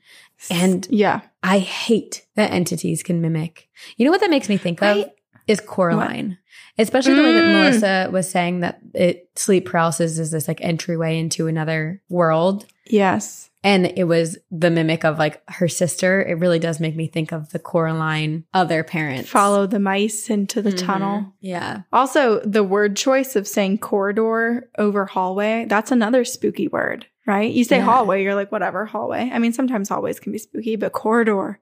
[0.50, 1.20] And yeah.
[1.42, 3.68] I hate that entities can mimic.
[3.96, 4.96] You know what that makes me think of?
[4.96, 5.12] Right.
[5.46, 6.38] Is Coraline.
[6.76, 7.52] Especially the way that Mm.
[7.52, 12.66] Melissa was saying that it sleep paralysis is this like entryway into another world.
[12.86, 13.47] Yes.
[13.64, 16.22] And it was the mimic of like her sister.
[16.22, 19.28] It really does make me think of the Coraline other parents.
[19.28, 20.78] Follow the mice into the Mhm.
[20.86, 21.32] tunnel.
[21.40, 21.80] Yeah.
[21.92, 27.50] Also, the word choice of saying corridor over hallway, that's another spooky word, right?
[27.52, 27.84] You say Yeah.
[27.84, 29.28] hallway, you're like, whatever, hallway.
[29.32, 31.58] I mean, sometimes hallways can be spooky, but corridor,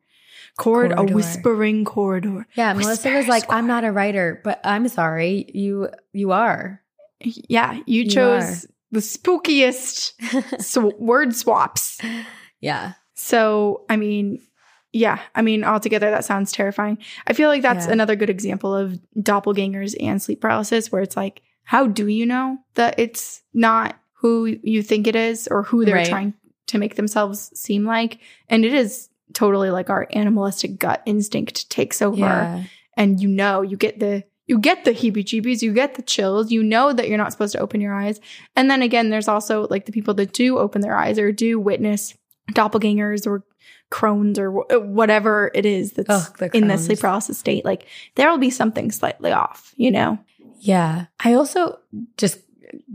[0.59, 1.15] Cord- a Corridor.
[1.15, 2.47] whispering corridor.
[2.57, 2.75] Yeah.
[2.75, 5.51] Melissa was like, I'm not a writer, but I'm sorry.
[5.55, 6.83] You, you are.
[7.21, 10.13] Yeah, you You chose the spookiest
[10.63, 12.01] sw- word swaps.
[12.61, 12.93] yeah.
[13.15, 14.41] So, I mean,
[14.93, 16.99] yeah, I mean, altogether, that sounds terrifying.
[17.27, 17.93] I feel like that's Yeah.
[17.93, 22.59] another good example of doppelgangers and sleep paralysis, where it's like, how do you know
[22.75, 26.07] that it's not who you think it is or who they're Right.
[26.09, 26.35] trying
[26.69, 28.19] to make themselves seem like?
[28.49, 32.63] And it is totally like our animalistic gut instinct takes over Yeah.
[32.97, 36.63] and you know you get the you get the heebie-jeebies you get the chills you
[36.63, 38.21] know that you're not supposed to open your eyes
[38.55, 41.59] and then again there's also like the people that do open their eyes or do
[41.59, 42.15] witness
[42.53, 43.43] doppelgangers or
[43.91, 48.39] crones or whatever it is that's Ugh, in the sleep paralysis state like there will
[48.39, 50.19] be something slightly off you know
[50.59, 51.07] Yeah.
[51.25, 51.79] I also
[52.17, 52.39] just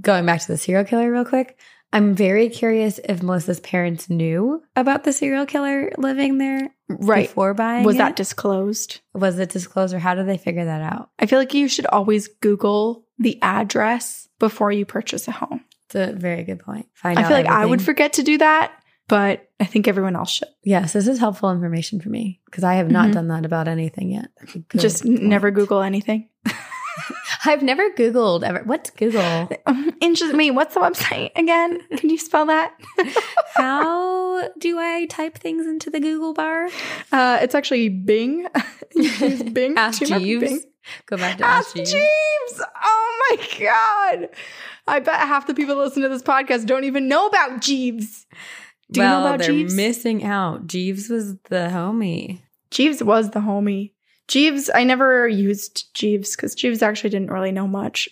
[0.02, 1.58] going back to the serial killer real quick.
[1.94, 7.54] I'm very curious if Melissa's parents knew about the serial killer living there right before
[7.54, 7.84] buying.
[7.84, 8.00] was it.
[8.00, 11.10] that disclosed was it disclosed or how did they figure that out?
[11.20, 15.96] i feel like you should always google the address before you purchase a home It's
[15.96, 16.88] a very good point.
[16.94, 18.74] Find i feel like i would forget to do that
[19.08, 22.76] but i think everyone else should yes, this is helpful information for me because I
[22.76, 23.14] have not Mhm.
[23.14, 24.30] done that about anything yet.
[24.40, 25.24] That's a good just point.
[25.24, 26.30] never google anything
[27.46, 28.62] I've never Googled ever.
[28.66, 29.50] What's Google?
[30.02, 30.52] Interest me.
[30.52, 31.82] What's the website again?
[31.98, 32.74] Can you spell that?
[33.56, 36.68] How do I type things into the Google bar?
[37.12, 38.48] Uh, it's actually Bing.
[38.96, 39.78] Use Bing.
[39.78, 40.44] Ask Jeeves.
[40.44, 40.62] Bing?
[41.06, 41.92] Go back to Ask Ask Jeeves.
[41.92, 42.64] Jeeves.
[42.84, 44.30] Oh my god!
[44.88, 48.26] I bet half the people that listen to this podcast don't even know about Jeeves.
[48.92, 49.76] Do well, you know about they're Jeeves?
[49.76, 50.68] missing out.
[50.68, 52.42] Jeeves was the homie.
[52.72, 53.92] Jeeves was the homie.
[54.32, 58.08] Jeeves, I never used Jeeves because Jeeves actually didn't really know much.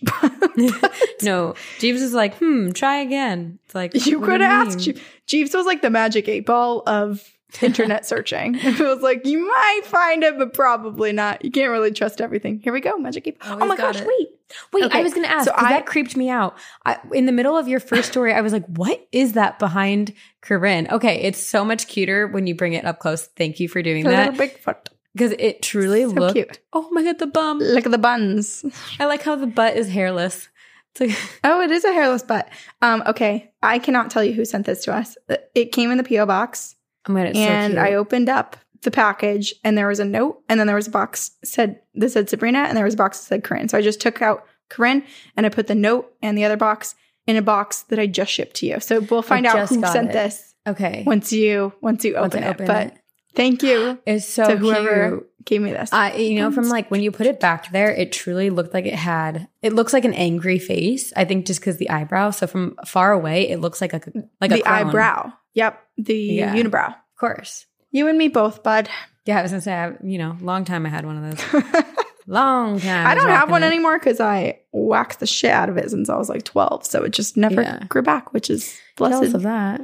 [1.21, 3.57] no, Jeeves is like, hmm, try again.
[3.63, 4.77] It's like you could ask?
[4.79, 4.99] Jeeves.
[5.27, 7.23] Jeeves was like the magic eight ball of
[7.61, 8.55] internet searching.
[8.61, 11.45] It was like you might find it, but probably not.
[11.45, 12.59] You can't really trust everything.
[12.59, 13.37] Here we go, magic eight.
[13.45, 14.05] Always oh my gosh, it.
[14.07, 14.27] wait.
[14.73, 15.45] Wait, Okay, I was going to ask.
[15.45, 16.57] So I- that creeped me out.
[16.85, 20.13] I, in the middle of your first story, I was like, "What is that behind
[20.41, 23.27] Corinne?" Okay, it's so much cuter when you bring it up close.
[23.37, 24.87] Thank you for doing A that little Bigfoot.
[25.19, 26.35] Because it truly So looked.
[26.35, 26.59] cute.
[26.71, 27.59] Oh my god, the bum!
[27.59, 28.63] Look at the buns.
[28.99, 30.47] I like how the butt is hairless.
[30.91, 32.49] It's like Oh, it is a hairless butt.
[32.81, 33.51] Um, okay.
[33.61, 35.17] I cannot tell you who sent this to us.
[35.53, 36.25] It came in the P.O.
[36.25, 36.75] box.
[37.07, 40.05] oh my god, it's and so I opened up the package and there was a
[40.05, 42.97] note and then there was a box said that said Sabrina and there was a
[42.97, 43.67] box that said Corinne.
[43.67, 45.03] So I just took out Corinne
[45.35, 46.95] and I put the note and the other box
[47.27, 48.79] in a box that I just shipped to you.
[48.79, 50.13] So we'll find out who sent it.
[50.13, 51.03] this okay.
[51.05, 52.49] once you once you open, I it.
[52.51, 52.93] open but it.
[53.35, 55.29] Thank you It's so to whoever cute.
[55.45, 55.91] gave me this.
[55.93, 58.85] I, you know, from like when you put it back there, it truly looked like
[58.85, 59.47] it had.
[59.61, 61.11] It looks like an angry face.
[61.15, 62.31] I think just because the eyebrow.
[62.31, 64.01] So from far away, it looks like a
[64.41, 64.87] like a the crown.
[64.87, 65.33] eyebrow.
[65.53, 65.79] Yep.
[65.97, 66.55] The Yeah.
[66.55, 66.89] unibrow.
[66.89, 67.65] Of course.
[67.91, 68.87] You and me both, bud.
[69.25, 71.63] Yeah, I was gonna say, I, you know, long time I had one of those.
[72.27, 73.07] Long time.
[73.07, 73.65] I don't have one it.
[73.65, 76.85] anymore because I waxed the shit out of it since I was like 12.
[76.85, 77.83] So it just never Yeah.
[77.89, 79.81] grew back, which is Jealous blessed of that.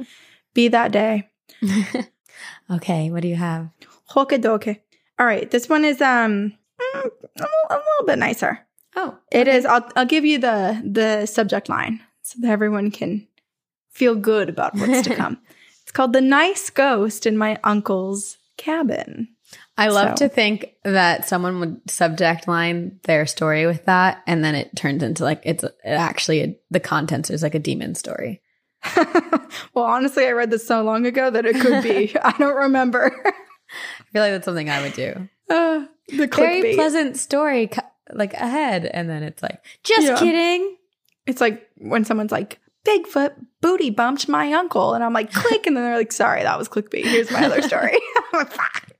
[0.54, 1.28] be that day.
[2.70, 3.68] okay, what do you have?
[4.10, 4.80] Hokadoke.
[5.18, 5.50] All right.
[5.50, 7.42] This one is um mm, a
[7.74, 8.60] little, bit nicer.
[8.94, 9.64] Oh, It is.
[9.66, 13.26] I'll I'll give you the the subject line so that everyone can
[13.90, 15.38] feel good about what's to come.
[15.82, 19.28] it's called The Nice Ghost in My Uncle's Cabin.
[19.78, 24.42] I love So- to think that someone would subject line their story with that, and
[24.44, 28.42] then it turns into like it's actually a, the contents is like a demon story.
[29.74, 32.16] well, honestly, I read this so long ago that it could be.
[32.22, 33.12] I don't remember.
[33.24, 33.32] I
[34.12, 35.28] feel like that's something I would do.
[35.48, 36.74] Uh, the Very clickbait.
[36.74, 37.70] pleasant story,
[38.12, 40.16] like ahead, and then it's like, just Yeah.
[40.18, 40.76] kidding.
[41.24, 44.94] It's like when someone's like, Bigfoot booty bumped my uncle.
[44.94, 45.68] And I'm like, click.
[45.68, 47.04] And then they're like, sorry, that was clickbait.
[47.04, 47.92] Here's my other story.
[48.32, 48.90] I'm like, "Fuck."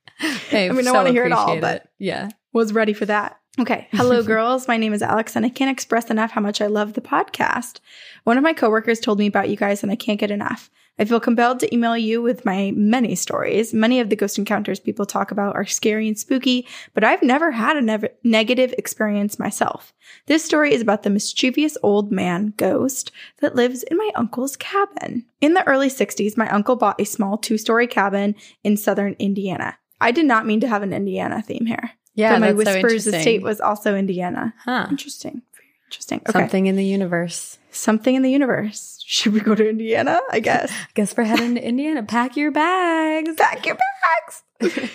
[0.48, 2.28] Hey, I mean, I wanna hear it all, appreciate but- yeah.
[2.52, 3.40] was ready for that.
[3.58, 3.88] Okay.
[3.92, 4.68] Hello, girls.
[4.68, 7.80] My name is Alex, and I can't express enough how much I love the podcast.
[8.24, 10.70] One of my coworkers told me about you guys, and I can't get enough.
[10.98, 13.74] I feel compelled to email you with my many stories.
[13.74, 17.50] Many of the ghost encounters people talk about are scary and spooky, but I've never
[17.50, 19.92] had a negative experience myself.
[20.26, 25.26] This story is about the mischievous old man ghost that lives in my uncle's cabin.
[25.42, 29.76] In the early 60s, my uncle bought a small two story cabin in southern Indiana.
[30.00, 31.92] I did not mean to have an Indiana theme here.
[32.16, 32.76] Yeah, but my so Whispers
[33.06, 33.14] interesting.
[33.14, 34.52] estate was also Indiana.
[34.64, 34.88] huh.
[34.90, 35.42] Interesting.
[35.54, 36.18] Very interesting.
[36.20, 36.32] Okay.
[36.32, 36.42] Something.
[36.42, 37.58] Something in the universe.
[37.70, 39.00] Something in the universe.
[39.06, 40.20] Should we go to Indiana?
[40.30, 40.72] I guess.
[40.72, 42.02] I Guess we're heading to Indiana.
[42.02, 43.34] Pack your bags.
[43.36, 44.90] Pack your bags.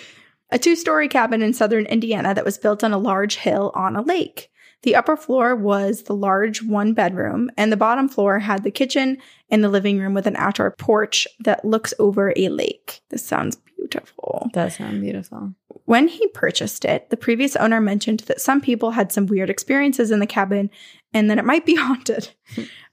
[0.50, 3.96] a two story cabin in southern Indiana that was built on a large hill on
[3.96, 4.50] a lake.
[4.82, 9.18] The upper floor was the large one bedroom, and the bottom floor had the kitchen
[9.48, 13.00] and the living room with an outdoor porch that looks over a lake.
[13.08, 14.50] This sounds beautiful.
[14.52, 15.54] Does sound beautiful.
[15.84, 20.10] When he purchased it, the previous owner mentioned that some people had some weird experiences
[20.10, 20.70] in the cabin
[21.12, 22.30] and that it might be haunted.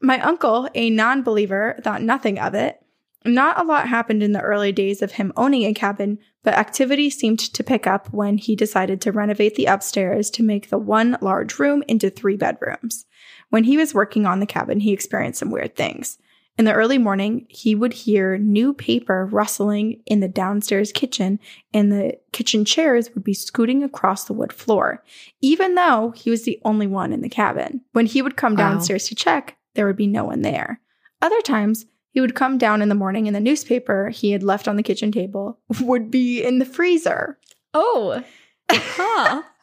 [0.02, 2.84] My uncle, a non believer, thought nothing of it.
[3.26, 7.10] Not a lot happened in the early days of him owning a cabin, but activity
[7.10, 11.18] seemed to pick up when he decided to renovate the upstairs to make the one
[11.22, 13.06] large room into three bedrooms.
[13.50, 16.18] When he was working on the cabin, he experienced some weird things.
[16.60, 21.40] In the early morning, he would hear new paper rustling in the downstairs kitchen,
[21.74, 25.02] and the kitchen chairs would be scooting across the wood floor,
[25.40, 27.80] even though he was the only one in the cabin.
[27.94, 28.74] When he would come Wow.
[28.74, 30.82] downstairs to check, there would be no one there.
[31.22, 34.68] Other times, he would come down in the morning and the newspaper he had left
[34.68, 37.40] on the kitchen table would be in the freezer.
[37.74, 38.22] Oh.
[38.70, 39.44] Huh.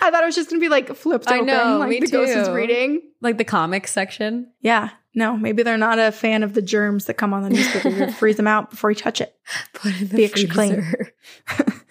[0.00, 2.32] I thought it was just gonna be like flipped I open, know, like the ghost
[2.32, 3.02] is reading.
[3.20, 4.52] like the comics section.
[4.60, 7.88] Yeah, no, maybe they're not a fan of the germs that come on the newspaper.
[7.88, 9.34] you freeze them out before you touch it.
[9.72, 10.82] Put in the Be extra clean.
[10.82, 11.12] freezer.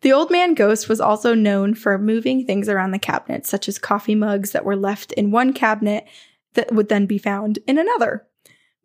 [0.00, 3.78] The old man ghost was also known for moving things around the cabinet, such as
[3.78, 6.04] coffee mugs that were left in one cabinet
[6.52, 8.26] that would then be found in another.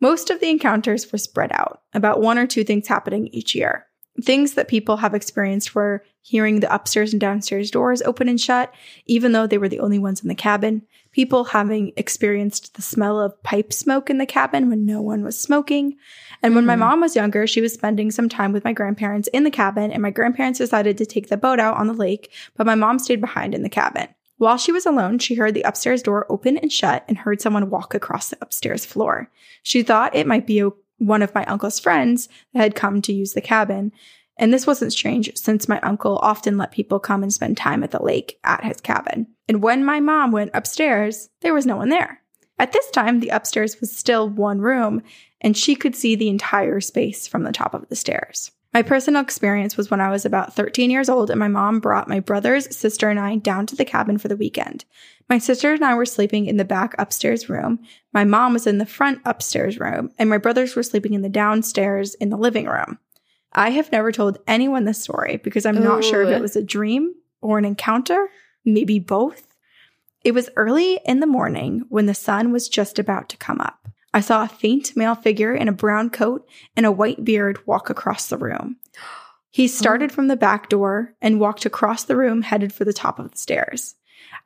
[0.00, 3.84] Most of the encounters were spread out, about one or two things happening each year.
[4.22, 8.72] Things that people have experienced were hearing the upstairs and downstairs doors open and shut,
[9.06, 10.82] even though they were the only ones in the cabin.
[11.12, 15.40] People having experienced the smell of pipe smoke in the cabin when no one was
[15.40, 15.96] smoking.
[16.42, 16.80] And when my Hmm.
[16.80, 20.02] mom was younger, she was spending some time with my grandparents in the cabin, and
[20.02, 23.20] my grandparents decided to take the boat out on the lake, but my mom stayed
[23.20, 24.08] behind in the cabin.
[24.36, 27.70] While she was alone, she heard the upstairs door open and shut and heard someone
[27.70, 29.30] walk across the upstairs floor.
[29.62, 30.62] She thought it might be
[31.00, 33.90] one of my uncle's friends that had come to use the cabin.
[34.36, 37.90] And this wasn't strange since my uncle often let people come and spend time at
[37.90, 39.26] the lake at his cabin.
[39.48, 42.22] And when my mom went upstairs, there was no one there.
[42.58, 45.02] At this time, the upstairs was still one room,
[45.40, 48.50] and she could see the entire space from the top of the stairs.
[48.72, 52.08] My personal experience was when I was about 13 years old, and my mom brought
[52.08, 54.84] my brothers, sister, and I down to the cabin for the weekend.
[55.28, 57.80] My sister and I were sleeping in the back upstairs room.
[58.12, 61.28] My mom was in the front upstairs room, and my brothers were sleeping in the
[61.28, 62.98] downstairs in the living room.
[63.52, 66.62] I have never told anyone this story because I'm not sure if it was a
[66.62, 68.28] dream or an encounter,
[68.64, 69.56] maybe both.
[70.22, 73.88] It was early in the morning when the sun was just about to come up.
[74.12, 77.90] I saw a faint male figure in a brown coat and a white beard walk
[77.90, 78.76] across the room.
[79.50, 83.18] He started from the back door and walked across the room, headed for the top
[83.18, 83.96] of the stairs.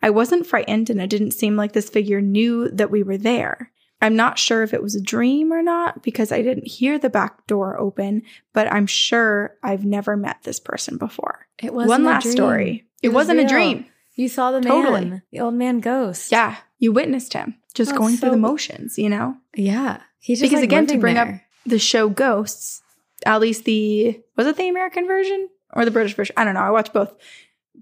[0.02, 3.70] I wasn't frightened, and it didn't seem like this figure knew that we were there.
[4.00, 7.10] I'm not sure if it was a dream or not because I didn't hear the
[7.10, 8.22] back door open,
[8.52, 11.46] but I'm sure I've never met this person before.
[11.62, 12.86] It was One last story.
[13.02, 13.86] It, was wasn't a dream.
[14.14, 15.22] You saw the man, Totally.
[15.32, 16.30] the old man ghost.
[16.30, 19.36] Yeah, you witnessed him just That's going through the motions, you know?
[19.54, 20.00] yeah.
[20.18, 21.28] He's just Because like, again, to bring up
[21.66, 22.80] the show Ghosts,
[23.26, 26.34] at least the was it the American version or the British version?
[26.38, 26.60] I don't know.
[26.60, 27.12] I watched both.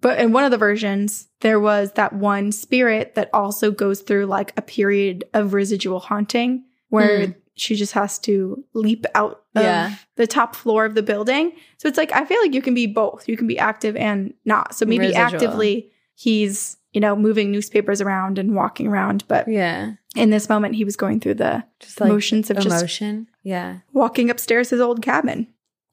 [0.00, 4.26] But in one of the versions, there was that one spirit that also goes through
[4.26, 7.32] like a period of residual haunting where Hmm.
[7.54, 9.94] she just has to leap out of Yeah.
[10.16, 11.52] the top floor of the building.
[11.76, 13.28] So it's like I feel like you can be both.
[13.28, 14.74] You can be active and not.
[14.74, 15.22] So maybe Residual.
[15.26, 19.92] actively he's, you know, moving newspapers around and walking around, but Yeah.
[20.14, 23.28] in this moment he was going through the Just like motions of just emotion.
[23.42, 23.78] Yeah.
[23.92, 25.46] walking upstairs his old cabin.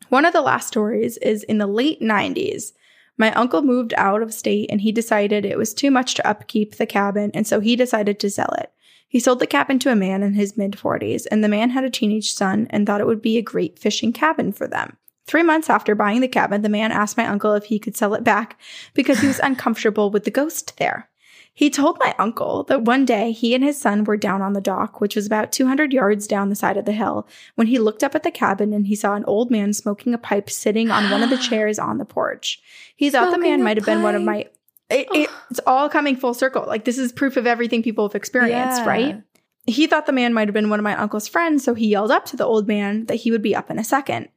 [0.09, 2.73] One of the last stories is in the late 90s.
[3.17, 6.75] My uncle moved out of state and he decided it was too much to upkeep
[6.75, 8.71] the cabin, and so he decided to sell it.
[9.07, 11.83] He sold the cabin to a man in his mid 40s, and the man had
[11.83, 14.97] a teenage son and thought it would be a great fishing cabin for them.
[15.29, 18.15] Three months after buying the cabin, the man asked my uncle if he could sell
[18.15, 18.59] it back
[18.95, 21.07] because he was uncomfortable with the ghost there.
[21.53, 24.59] He told my uncle that one day he and his son were down on the
[24.61, 28.03] dock, which was about 200 yards down the side of the hill, when he looked
[28.03, 31.11] up at the cabin and he saw an old man smoking a pipe sitting on
[31.11, 32.59] one of the chairs on the porch.
[32.95, 34.47] He thought the man might have been one of my.
[34.89, 36.65] It, it- it's all coming full circle.
[36.65, 38.87] Like, this is proof of everything people have experienced, Yeah.
[38.87, 39.21] right?
[39.67, 42.09] He thought the man might have been one of my uncle's friends, so he yelled
[42.11, 44.29] up to the old man that he would be up in a second.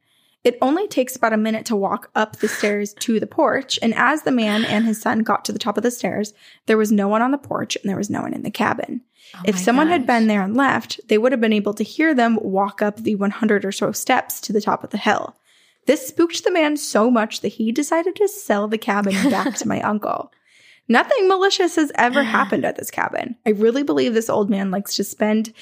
[0.43, 3.93] It only takes about a minute to walk up the stairs to the porch, and
[3.95, 6.33] as the man and his son got to the top of the stairs,
[6.65, 9.01] there was no one on the porch and there was no one in the cabin.
[9.35, 12.13] Oh if someone had been there and left, they would have been able to hear
[12.13, 15.37] them walk up the 100 or so steps to the top of the hill.
[15.85, 19.67] This spooked the man so much that he decided to sell the cabin back to
[19.67, 20.31] my uncle.
[20.89, 23.37] Nothing malicious has ever happened at this cabin.
[23.45, 25.53] I really believe this old man likes to spend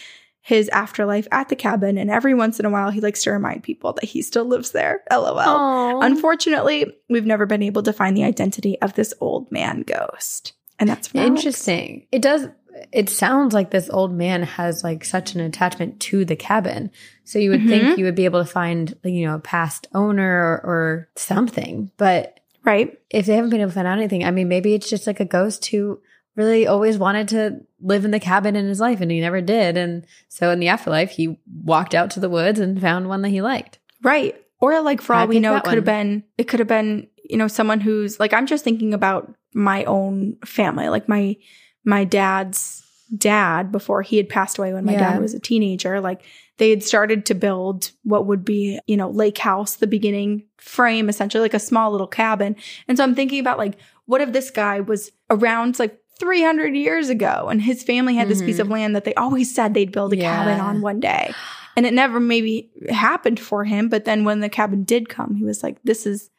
[0.43, 3.61] his afterlife at the cabin, and every once in a while, he likes to remind
[3.63, 5.03] people that he still lives there.
[5.11, 5.37] LOL.
[5.39, 5.99] Aw.
[6.01, 10.53] Unfortunately, we've never been able to find the identity of this old man ghost.
[10.79, 11.13] And that's.
[11.13, 12.07] Interesting.
[12.11, 12.47] It does.
[12.91, 16.89] It sounds like this old man has like such an attachment to the cabin.
[17.23, 17.69] So you would Mhm.
[17.69, 21.09] think you would be able to find, like, you know, a past owner or, or
[21.15, 21.91] something.
[21.97, 22.97] But Right.
[23.11, 25.19] if they haven't been able to find out anything, I mean, maybe it's just like
[25.19, 25.99] a ghost who
[26.35, 29.75] really always wanted to live in the cabin in his life and he never did.
[29.77, 33.29] And so in the afterlife, he walked out to the woods and found one that
[33.29, 33.79] he liked.
[34.01, 34.35] Right.
[34.59, 37.07] Or like for I all we know, it could have been it could have been,
[37.29, 40.87] you know, someone who's like I'm just thinking about my own family.
[40.89, 41.35] Like my
[41.83, 42.83] my dad's
[43.17, 45.13] dad before he had passed away when my Yeah.
[45.13, 46.21] dad was a teenager, like
[46.57, 51.09] they had started to build what would be, you know, lake house, the beginning frame,
[51.09, 52.55] essentially like a small little cabin.
[52.87, 53.73] And so I'm thinking about like,
[54.05, 58.41] what if this guy was around like 300 years ago and his family had this
[58.41, 58.61] piece Mhm.
[58.61, 61.33] of land that they always said they'd build a cabin on one day
[61.75, 65.43] and it never maybe happened for him but then when the cabin did come he
[65.43, 66.29] was like this is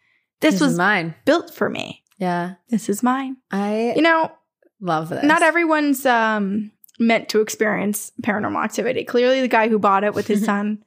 [0.40, 1.14] this, is was mine.
[1.25, 2.55] built for me Yeah.
[2.71, 4.31] this is mine I you know
[4.81, 5.25] love this.
[5.25, 10.27] not everyone's um meant to experience paranormal activity clearly the guy who bought it with
[10.29, 10.79] his son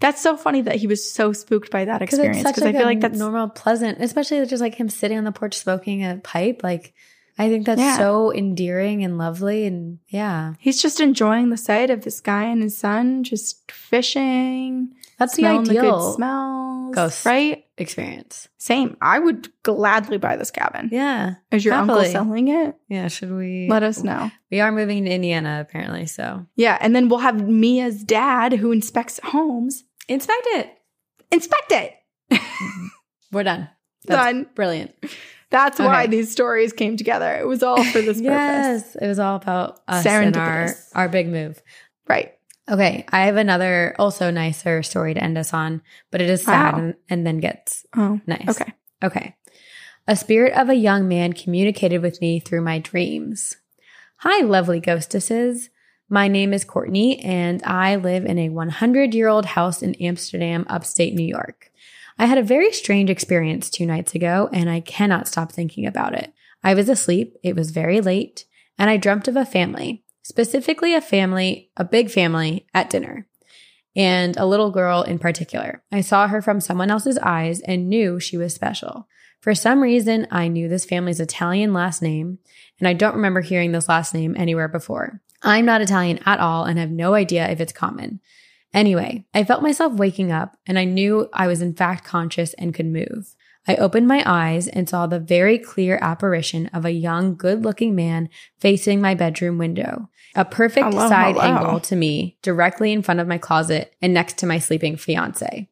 [0.00, 2.86] that's so funny that he was so spooked by that experience because like i feel
[2.86, 6.60] like that's normal, pleasant, especially just like him sitting on the porch smoking a pipe.
[6.62, 6.94] Like,
[7.38, 7.96] I think that's Yeah.
[7.96, 9.64] so endearing and lovely.
[9.66, 14.94] And yeah, he's just enjoying the sight of this guy and his son just fishing
[15.18, 17.26] that's the the, ideal good smells ghost.
[17.26, 18.48] right experience.
[18.58, 21.34] same i would gladly buy this cabin Yeah.
[21.50, 21.98] is your happily.
[22.06, 23.08] uncle selling it Yeah.
[23.08, 26.06] Should we let us know We are moving to Indiana apparently.
[26.06, 30.70] So Yeah, and then we'll have Mia's dad who inspects homes inspect it.
[31.32, 31.94] inspect it.
[33.32, 33.68] We're done.
[34.06, 34.46] That's Done.
[34.54, 34.92] brilliant.
[35.50, 36.10] That's why Okay.
[36.10, 37.36] these stories came together.
[37.38, 38.24] It was all for this purpose.
[38.24, 38.96] yes.
[38.96, 41.62] It was all about us and our, our big move.
[42.06, 42.34] Right.
[42.70, 43.06] Okay.
[43.10, 45.80] I have another also nicer story to end us on,
[46.10, 46.78] but it is sad Wow.
[46.80, 48.48] and, and then gets Oh, nice.
[48.48, 48.72] okay.
[49.02, 49.34] Okay.
[50.06, 53.56] A spirit of a young man communicated with me through my dreams.
[54.18, 55.70] Hi, lovely ghostesses.
[56.10, 60.64] My name is Courtney, and I live in a 100 year old house in Amsterdam,
[60.68, 61.70] upstate New York.
[62.18, 66.14] I had a very strange experience two nights ago, and I cannot stop thinking about
[66.14, 66.32] it.
[66.64, 68.44] I was asleep, it was very late,
[68.76, 73.28] and I dreamt of a family, specifically a family, a big family, at dinner
[73.98, 75.82] and a little girl in particular.
[75.90, 79.08] I saw her from someone else's eyes and knew she was special.
[79.40, 82.38] For some reason, I knew this family's Italian last name,
[82.78, 85.20] and I don't remember hearing this last name anywhere before.
[85.42, 88.20] I'm not Italian at all and have no idea if it's common.
[88.74, 92.74] Anyway, I felt myself waking up and I knew I was in fact conscious and
[92.74, 93.34] could move.
[93.66, 97.94] I opened my eyes and saw the very clear apparition of a young, good looking
[97.94, 100.08] man facing my bedroom window.
[100.34, 101.46] A perfect oh, Hello, side hello.
[101.46, 105.68] angle to me, directly in front of my closet and next to my sleeping fiance.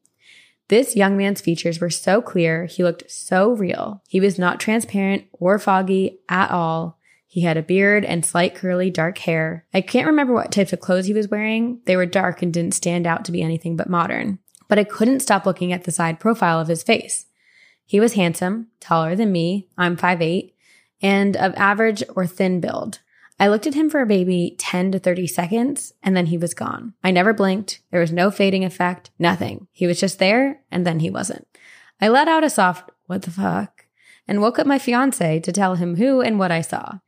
[0.67, 4.03] This young man's features were so clear, he looked so real.
[4.07, 6.96] He was not transparent or foggy at all.
[7.37, 9.63] He had a beard and slight curly dark hair.
[9.71, 11.81] I can't remember what types of clothes he was wearing.
[11.85, 14.39] They were dark and didn't stand out to be anything but modern.
[14.67, 17.27] But I couldn't stop looking at the side profile of his face.
[17.85, 20.53] He was handsome, taller than me, I'm 5'8,
[20.99, 23.01] and of average or thin build.
[23.39, 26.95] I looked at him for maybe 10 to 30 seconds and then he was gone.
[27.03, 27.81] I never blinked.
[27.91, 29.67] There was no fading effect, nothing.
[29.71, 31.47] He was just there and then he wasn't.
[32.01, 33.85] I let out a soft, what the fuck,
[34.27, 36.99] and woke up my fiance to tell him who and what I saw.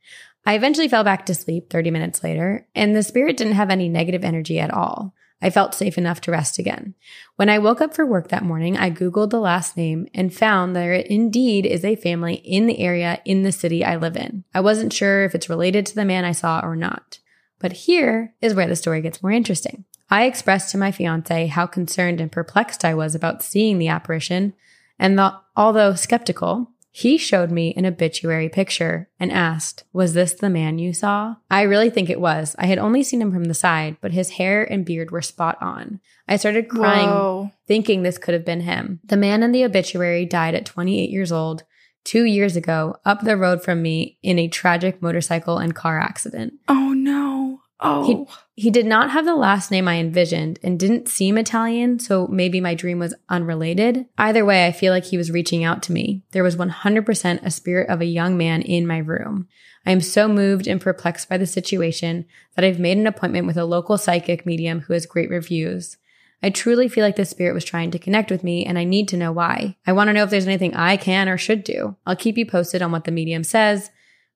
[0.46, 3.88] I eventually fell back to sleep 30 minutes later, and the spirit didn't have any
[3.88, 5.14] negative energy at all.
[5.42, 6.94] I felt safe enough to rest again.
[7.36, 10.76] When I woke up for work that morning, I Googled the last name and found
[10.76, 14.44] there indeed is a family in the area in the city I live in.
[14.54, 17.20] I wasn't sure if it's related to the man I saw or not.
[17.58, 19.84] But here is where the story gets more interesting.
[20.10, 24.54] I expressed to my fiance how concerned and perplexed I was about seeing the apparition,
[24.98, 30.50] and the, although skeptical, he showed me an obituary picture and asked, Was this the
[30.50, 31.36] man you saw?
[31.50, 32.56] I really think it was.
[32.58, 35.56] I had only seen him from the side, but his hair and beard were spot
[35.60, 36.00] on.
[36.26, 37.52] I started crying, Whoa.
[37.66, 39.00] thinking this could have been him.
[39.04, 41.64] The man in the obituary died at 28 years old,
[42.04, 46.54] two years ago, up the road from me in a tragic motorcycle and car accident.
[46.68, 47.49] Oh no.
[47.80, 48.28] Oh.
[48.54, 52.60] He did not have the last name I envisioned and didn't seem Italian, so maybe
[52.60, 54.06] my dream was unrelated.
[54.18, 56.22] Either way, I feel like he was reaching out to me.
[56.32, 59.48] There was 100% a spirit of a young man in my room.
[59.86, 63.56] I am so moved and perplexed by the situation that I've made an appointment with
[63.56, 65.96] a local psychic medium who has great reviews.
[66.42, 69.08] I truly feel like the spirit was trying to connect with me and I need
[69.08, 69.76] to know why.
[69.86, 71.96] I want to know if there's anything I can or should do.
[72.06, 73.90] I'll keep you posted on what the medium says,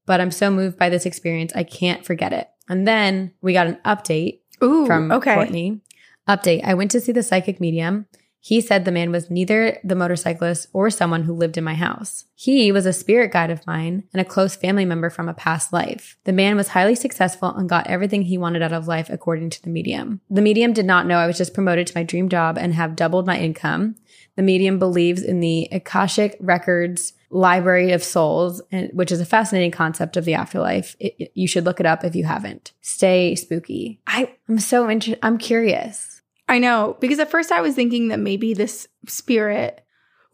[0.07, 2.49] but I'm so moved by this experience, I can't forget it.
[2.69, 4.87] And then we got an update Ooh.
[4.87, 5.35] from okay.
[5.35, 5.81] Courtney.
[6.29, 6.65] Update.
[6.65, 8.07] I went to see the psychic medium.
[8.45, 12.27] He said the man was neither the motorcyclist or someone who lived in my house.
[12.35, 15.73] He was a spirit guide of mine and a close family member from a past
[15.73, 16.19] life.
[16.25, 19.63] The man was highly successful and got everything he wanted out of life according to
[19.63, 20.21] the medium.
[20.29, 22.97] The medium did not know I was just promoted to my dream job and have
[22.97, 23.97] doubled my income.
[24.37, 29.71] The medium believes in the Akashic Records Library of Souls, and, which is a fascinating
[29.71, 30.97] concept of the afterlife.
[31.01, 32.73] It, it- you should look it up if you haven't.
[32.81, 34.01] Stay spooky.
[34.07, 35.19] I, I'm so interested.
[35.25, 36.23] I'm curious.
[36.49, 39.81] I know because at first I was thinking that maybe this spirit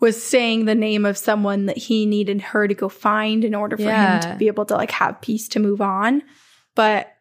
[0.01, 3.76] was saying the name of someone that he needed her to go find in order
[3.76, 6.22] for him to be able to like have peace to move on.
[6.74, 7.12] But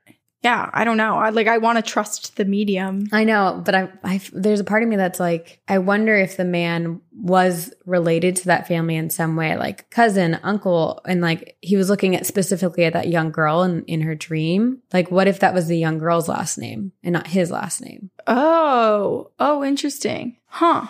[0.42, 1.16] yeah, I don't know.
[1.18, 3.08] I like I want to trust the medium.
[3.12, 6.38] I know, but I, I, there's a part of me that's like, I wonder if
[6.38, 11.58] the man was related to that family in some way, like cousin, uncle, and like
[11.62, 14.82] he was looking at specifically at that young girl in, in her dream.
[14.94, 18.10] Like, what if that was the young girl's last name and not his last name?
[18.26, 20.38] Oh, oh, interesting.
[20.46, 20.88] Huh.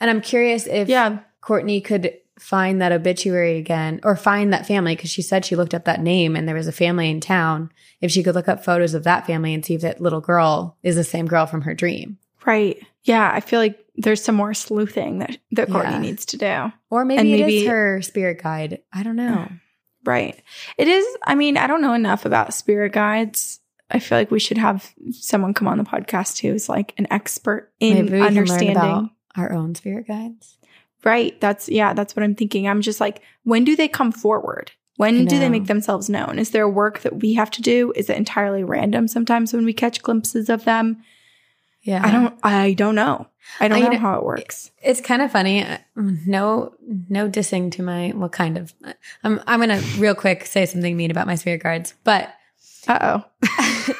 [0.00, 1.18] And I'm curious if Yeah.
[1.42, 5.74] Courtney could find that obituary again or find that family because she said she looked
[5.74, 7.70] up that name and there was a family in town.
[8.00, 10.76] If she could look up photos of that family and see if that little girl
[10.82, 12.18] is the same girl from her dream.
[12.44, 12.78] Right.
[13.04, 13.30] Yeah.
[13.32, 15.98] I feel like there's some more sleuthing that, that Courtney Yeah.
[16.00, 16.72] needs to do.
[16.90, 18.80] Or maybe, And it maybe- is her spirit guide.
[18.92, 19.48] I don't know.
[20.04, 20.40] Right.
[20.78, 21.04] It is.
[21.24, 23.58] I mean, I don't know enough about spirit guides.
[23.90, 27.72] I feel like we should have someone come on the podcast who's like an expert
[27.80, 29.10] in Maybe we can learn understanding.
[29.36, 30.58] our own spirit guides.
[31.06, 31.40] Right.
[31.40, 32.68] That's, yeah, that's what I'm thinking.
[32.68, 34.72] I'm just like, when do they come forward?
[34.96, 36.38] When do they make themselves known?
[36.38, 37.92] Is there work that we have to do?
[37.94, 41.02] Is it entirely random sometimes when we catch glimpses of them?
[41.82, 42.00] Yeah.
[42.04, 43.26] I don't, I don't know.
[43.60, 44.70] I don't I know know- how it works.
[44.82, 45.62] It's kind of funny.
[45.64, 46.72] Uh, No,
[47.08, 48.74] no dissing to my, well, kind of.
[49.22, 52.32] I'm, I'm going to real quick say something mean about my spirit guides, but
[52.88, 53.24] Uh oh.
[53.40, 53.94] because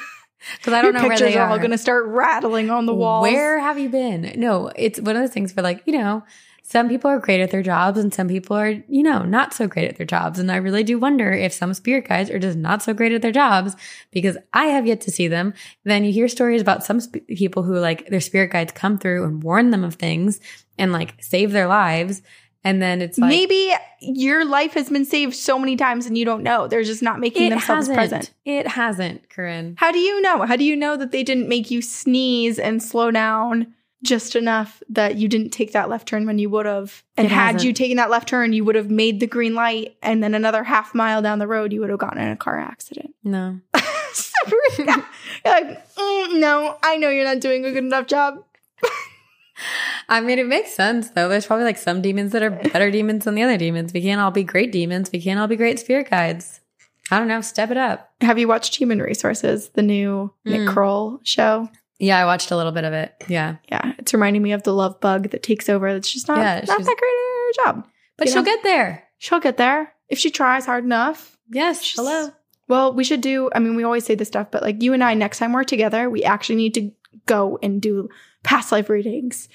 [0.73, 1.51] I don't know where they are are.
[1.51, 3.21] all going to start rattling on the wall.
[3.23, 4.33] Where have you been?
[4.37, 6.23] No, it's one of those things where like, you know,
[6.69, 9.69] some people are great at their jobs and some people are, you know, not so
[9.69, 10.41] great at their jobs.
[10.41, 13.23] And I really do wonder if some spirit guides are just not so great at
[13.23, 13.77] their jobs
[14.11, 15.55] because I have yet to see them.
[15.85, 19.23] Then you hear stories about some sp- people who like their spirit guides come through
[19.23, 20.41] and warn them of things
[20.77, 22.21] and like save their lives.
[22.65, 26.25] And then it's like, Maybe your life has been saved so many times and you
[26.25, 26.67] don't know.
[26.67, 27.97] They're just not making themselves hasn't.
[27.97, 28.35] present.
[28.45, 29.77] It hasn't, Corinne.
[29.79, 30.45] How do you know?
[30.45, 33.73] How do you know that they didn't make you sneeze and slow down
[34.03, 37.03] just enough that you didn't take that left turn when you would have?
[37.17, 37.65] And It had hasn't.
[37.65, 40.63] you taken that left turn, you would have made the green light, and then another
[40.65, 43.15] half mile down the road, you would have gotten in a car accident.
[43.25, 43.59] No.
[44.79, 44.87] You're
[45.45, 48.43] like, "Mm, no, I know you're not doing a good enough job.
[50.09, 51.29] I mean, it makes sense though.
[51.29, 53.93] There's probably like some demons that are better demons than the other demons.
[53.93, 55.11] We can't all be great demons.
[55.13, 56.61] We can't all be great spirit guides.
[57.11, 57.41] I don't know.
[57.41, 58.11] Step it up.
[58.21, 60.73] Have you watched Human Resources, the new Nick Mm.
[60.73, 61.69] Kroll show?
[61.99, 63.15] Yeah, I watched a little bit of it.
[63.29, 63.57] Yeah.
[63.71, 65.93] Yeah, it's reminding me of the love bug that takes over.
[65.93, 67.89] That's just not, Yeah, not that great at her job.
[68.17, 68.45] But she'll know?
[68.45, 69.05] get there.
[69.19, 71.39] She'll get there if she tries hard enough.
[71.51, 71.95] Yes.
[71.95, 72.31] Hello.
[72.69, 73.51] Well, we should do.
[73.55, 75.65] I mean, we always say this stuff, but like you and I, next time we're
[75.65, 76.91] together, we actually need to
[77.27, 78.09] go and do
[78.43, 79.49] past life readings,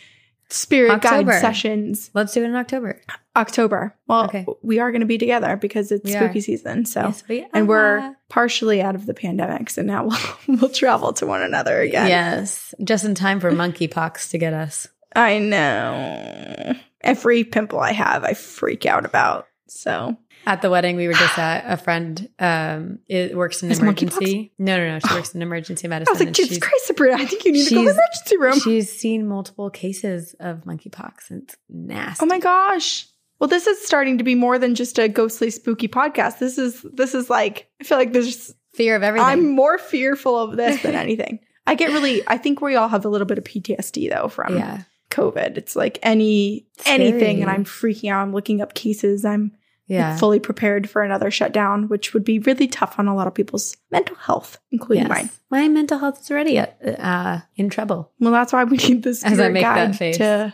[0.52, 1.32] spirit October.
[1.32, 2.10] guide sessions.
[2.14, 3.02] Let's do it in October.
[3.36, 3.96] October.
[4.08, 4.46] Well, Okay.
[4.62, 6.42] we are going to be together because it's We spooky are.
[6.42, 6.86] season.
[6.86, 10.06] So, Yes, we and we're partially out of the pandemic, so now
[10.48, 12.08] we'll we'll travel to one another again.
[12.08, 12.74] Yes.
[12.84, 14.88] Just in time for monkeypox to get us.
[15.16, 16.74] I know.
[17.02, 19.48] Every pimple I have, I freak out about.
[19.68, 23.80] So, At the wedding we were just at, a friend um it works in Has
[23.80, 24.54] emergency.
[24.58, 25.00] No, no, no.
[25.00, 26.12] She works in emergency medicine.
[26.12, 27.94] I was like, Jesus she's- Christ, Sabrina, I think you need to go to the
[27.94, 28.60] emergency room.
[28.60, 31.32] She's seen multiple cases of monkeypox.
[31.32, 32.24] It's nasty.
[32.24, 33.08] Oh my gosh.
[33.40, 36.38] Well, this is starting to be more than just a ghostly spooky podcast.
[36.40, 39.28] This is this is like I feel like there's Fear of everything.
[39.28, 41.40] I'm more fearful of this than anything.
[41.68, 44.58] I get really I think we all have a little bit of PTSD though from
[44.58, 44.84] yeah.
[45.10, 45.58] COVID.
[45.58, 47.08] It's like any Scary.
[47.08, 48.22] anything and I'm freaking out.
[48.22, 49.26] I'm looking up cases.
[49.26, 49.52] I'm
[49.92, 50.16] Yeah.
[50.18, 53.76] fully prepared for another shutdown, which would be really tough on a lot of people's
[53.92, 55.10] mental health, including Yes.
[55.10, 55.30] mine.
[55.50, 58.12] My mental health is already uh, in trouble.
[58.20, 60.18] Well, that's why we need this As I make that guide face.
[60.18, 60.54] to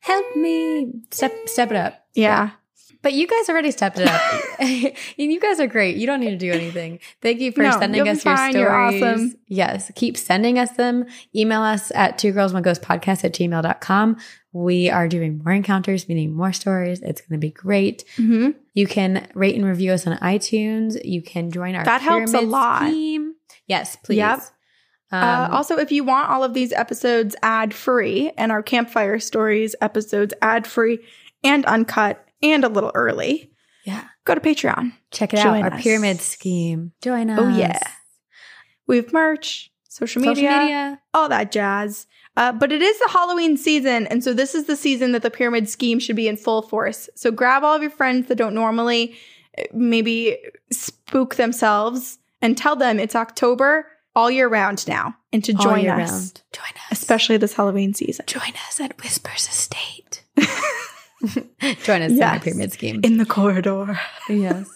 [0.00, 0.92] Help me.
[1.10, 2.06] Step step it up.
[2.14, 2.50] yeah.
[3.00, 4.20] But you guys already stepped it up.
[4.60, 5.96] and you guys are great.
[5.96, 6.98] You don't need to do anything.
[7.22, 8.52] Thank you for No, sending us your fine.
[8.52, 9.02] stories.
[9.02, 9.34] Awesome.
[9.46, 9.92] Yes.
[9.94, 11.06] Keep sending us them.
[11.34, 14.16] Email us at two girls one ghost podcast at gmail.com.
[14.52, 17.00] We are doing more encounters, meaning more stories.
[17.02, 18.04] It's going to be great.
[18.16, 20.98] hmm You can rate and review us on iTunes.
[21.04, 22.82] You can join our That helps a lot.
[22.88, 23.34] scheme.
[23.66, 24.16] Yes, please.
[24.16, 24.40] Yep.
[25.12, 29.18] Um, uh, also, if you want all of these episodes ad free and our campfire
[29.18, 30.98] stories episodes ad free
[31.44, 33.52] and uncut and a little early,
[33.84, 34.04] yeah.
[34.24, 34.92] go to Patreon.
[35.10, 35.72] Check it Join out.
[35.72, 35.82] Our us.
[35.82, 36.92] pyramid scheme.
[37.02, 37.38] Join us.
[37.40, 37.80] Oh, yeah.
[38.86, 41.00] We have merch, social Social media, media.
[41.14, 42.06] all that jazz.
[42.36, 44.06] Uh, but it is the Halloween season.
[44.06, 47.08] And so this is the season that the pyramid scheme should be in full force.
[47.16, 49.16] So grab all of your friends that don't normally
[49.58, 50.38] uh, maybe
[50.70, 55.86] spook themselves and tell them it's October all year round now and to All join
[55.88, 56.42] us, round.
[56.52, 56.92] Join us.
[56.92, 58.24] especially this Halloween season.
[58.26, 60.24] join us at Whispers Estate.
[61.82, 63.00] join us in our pyramid scheme.
[63.02, 63.98] In the corridor.
[64.28, 64.68] yes.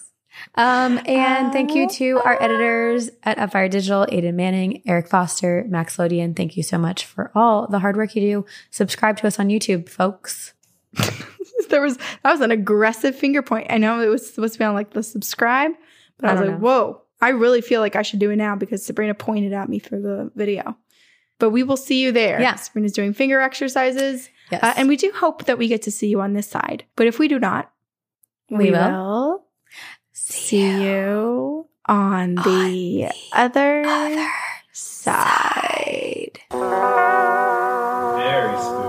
[0.55, 5.97] Um, and thank you to our editors at Upfire Digital, Aiden Manning, Eric Foster, Max
[5.97, 6.35] Lodian.
[6.35, 8.45] Thank you so much for all the hard work you do.
[8.71, 10.53] Subscribe to us on YouTube, folks.
[11.69, 13.67] there was that was an aggressive finger point.
[13.69, 15.71] I know it was supposed to be on like the subscribe,
[16.17, 16.65] but I, I was like, know.
[16.65, 19.79] whoa, I really feel like I should do it now because Sabrina pointed at me
[19.79, 20.77] for the video.
[21.39, 22.39] But we will see you there.
[22.39, 22.55] Yeah.
[22.55, 24.29] Sabrina's doing finger exercises.
[24.51, 24.63] Yes.
[24.63, 26.85] Uh, and we do hope that we get to see you on this side.
[26.95, 27.71] But if we do not,
[28.49, 28.79] we, we will.
[28.79, 29.45] will.
[30.11, 34.27] see, you, you on, on the, the, other, other
[34.71, 36.39] side.
[36.49, 36.63] side.
[38.17, 38.82] Very.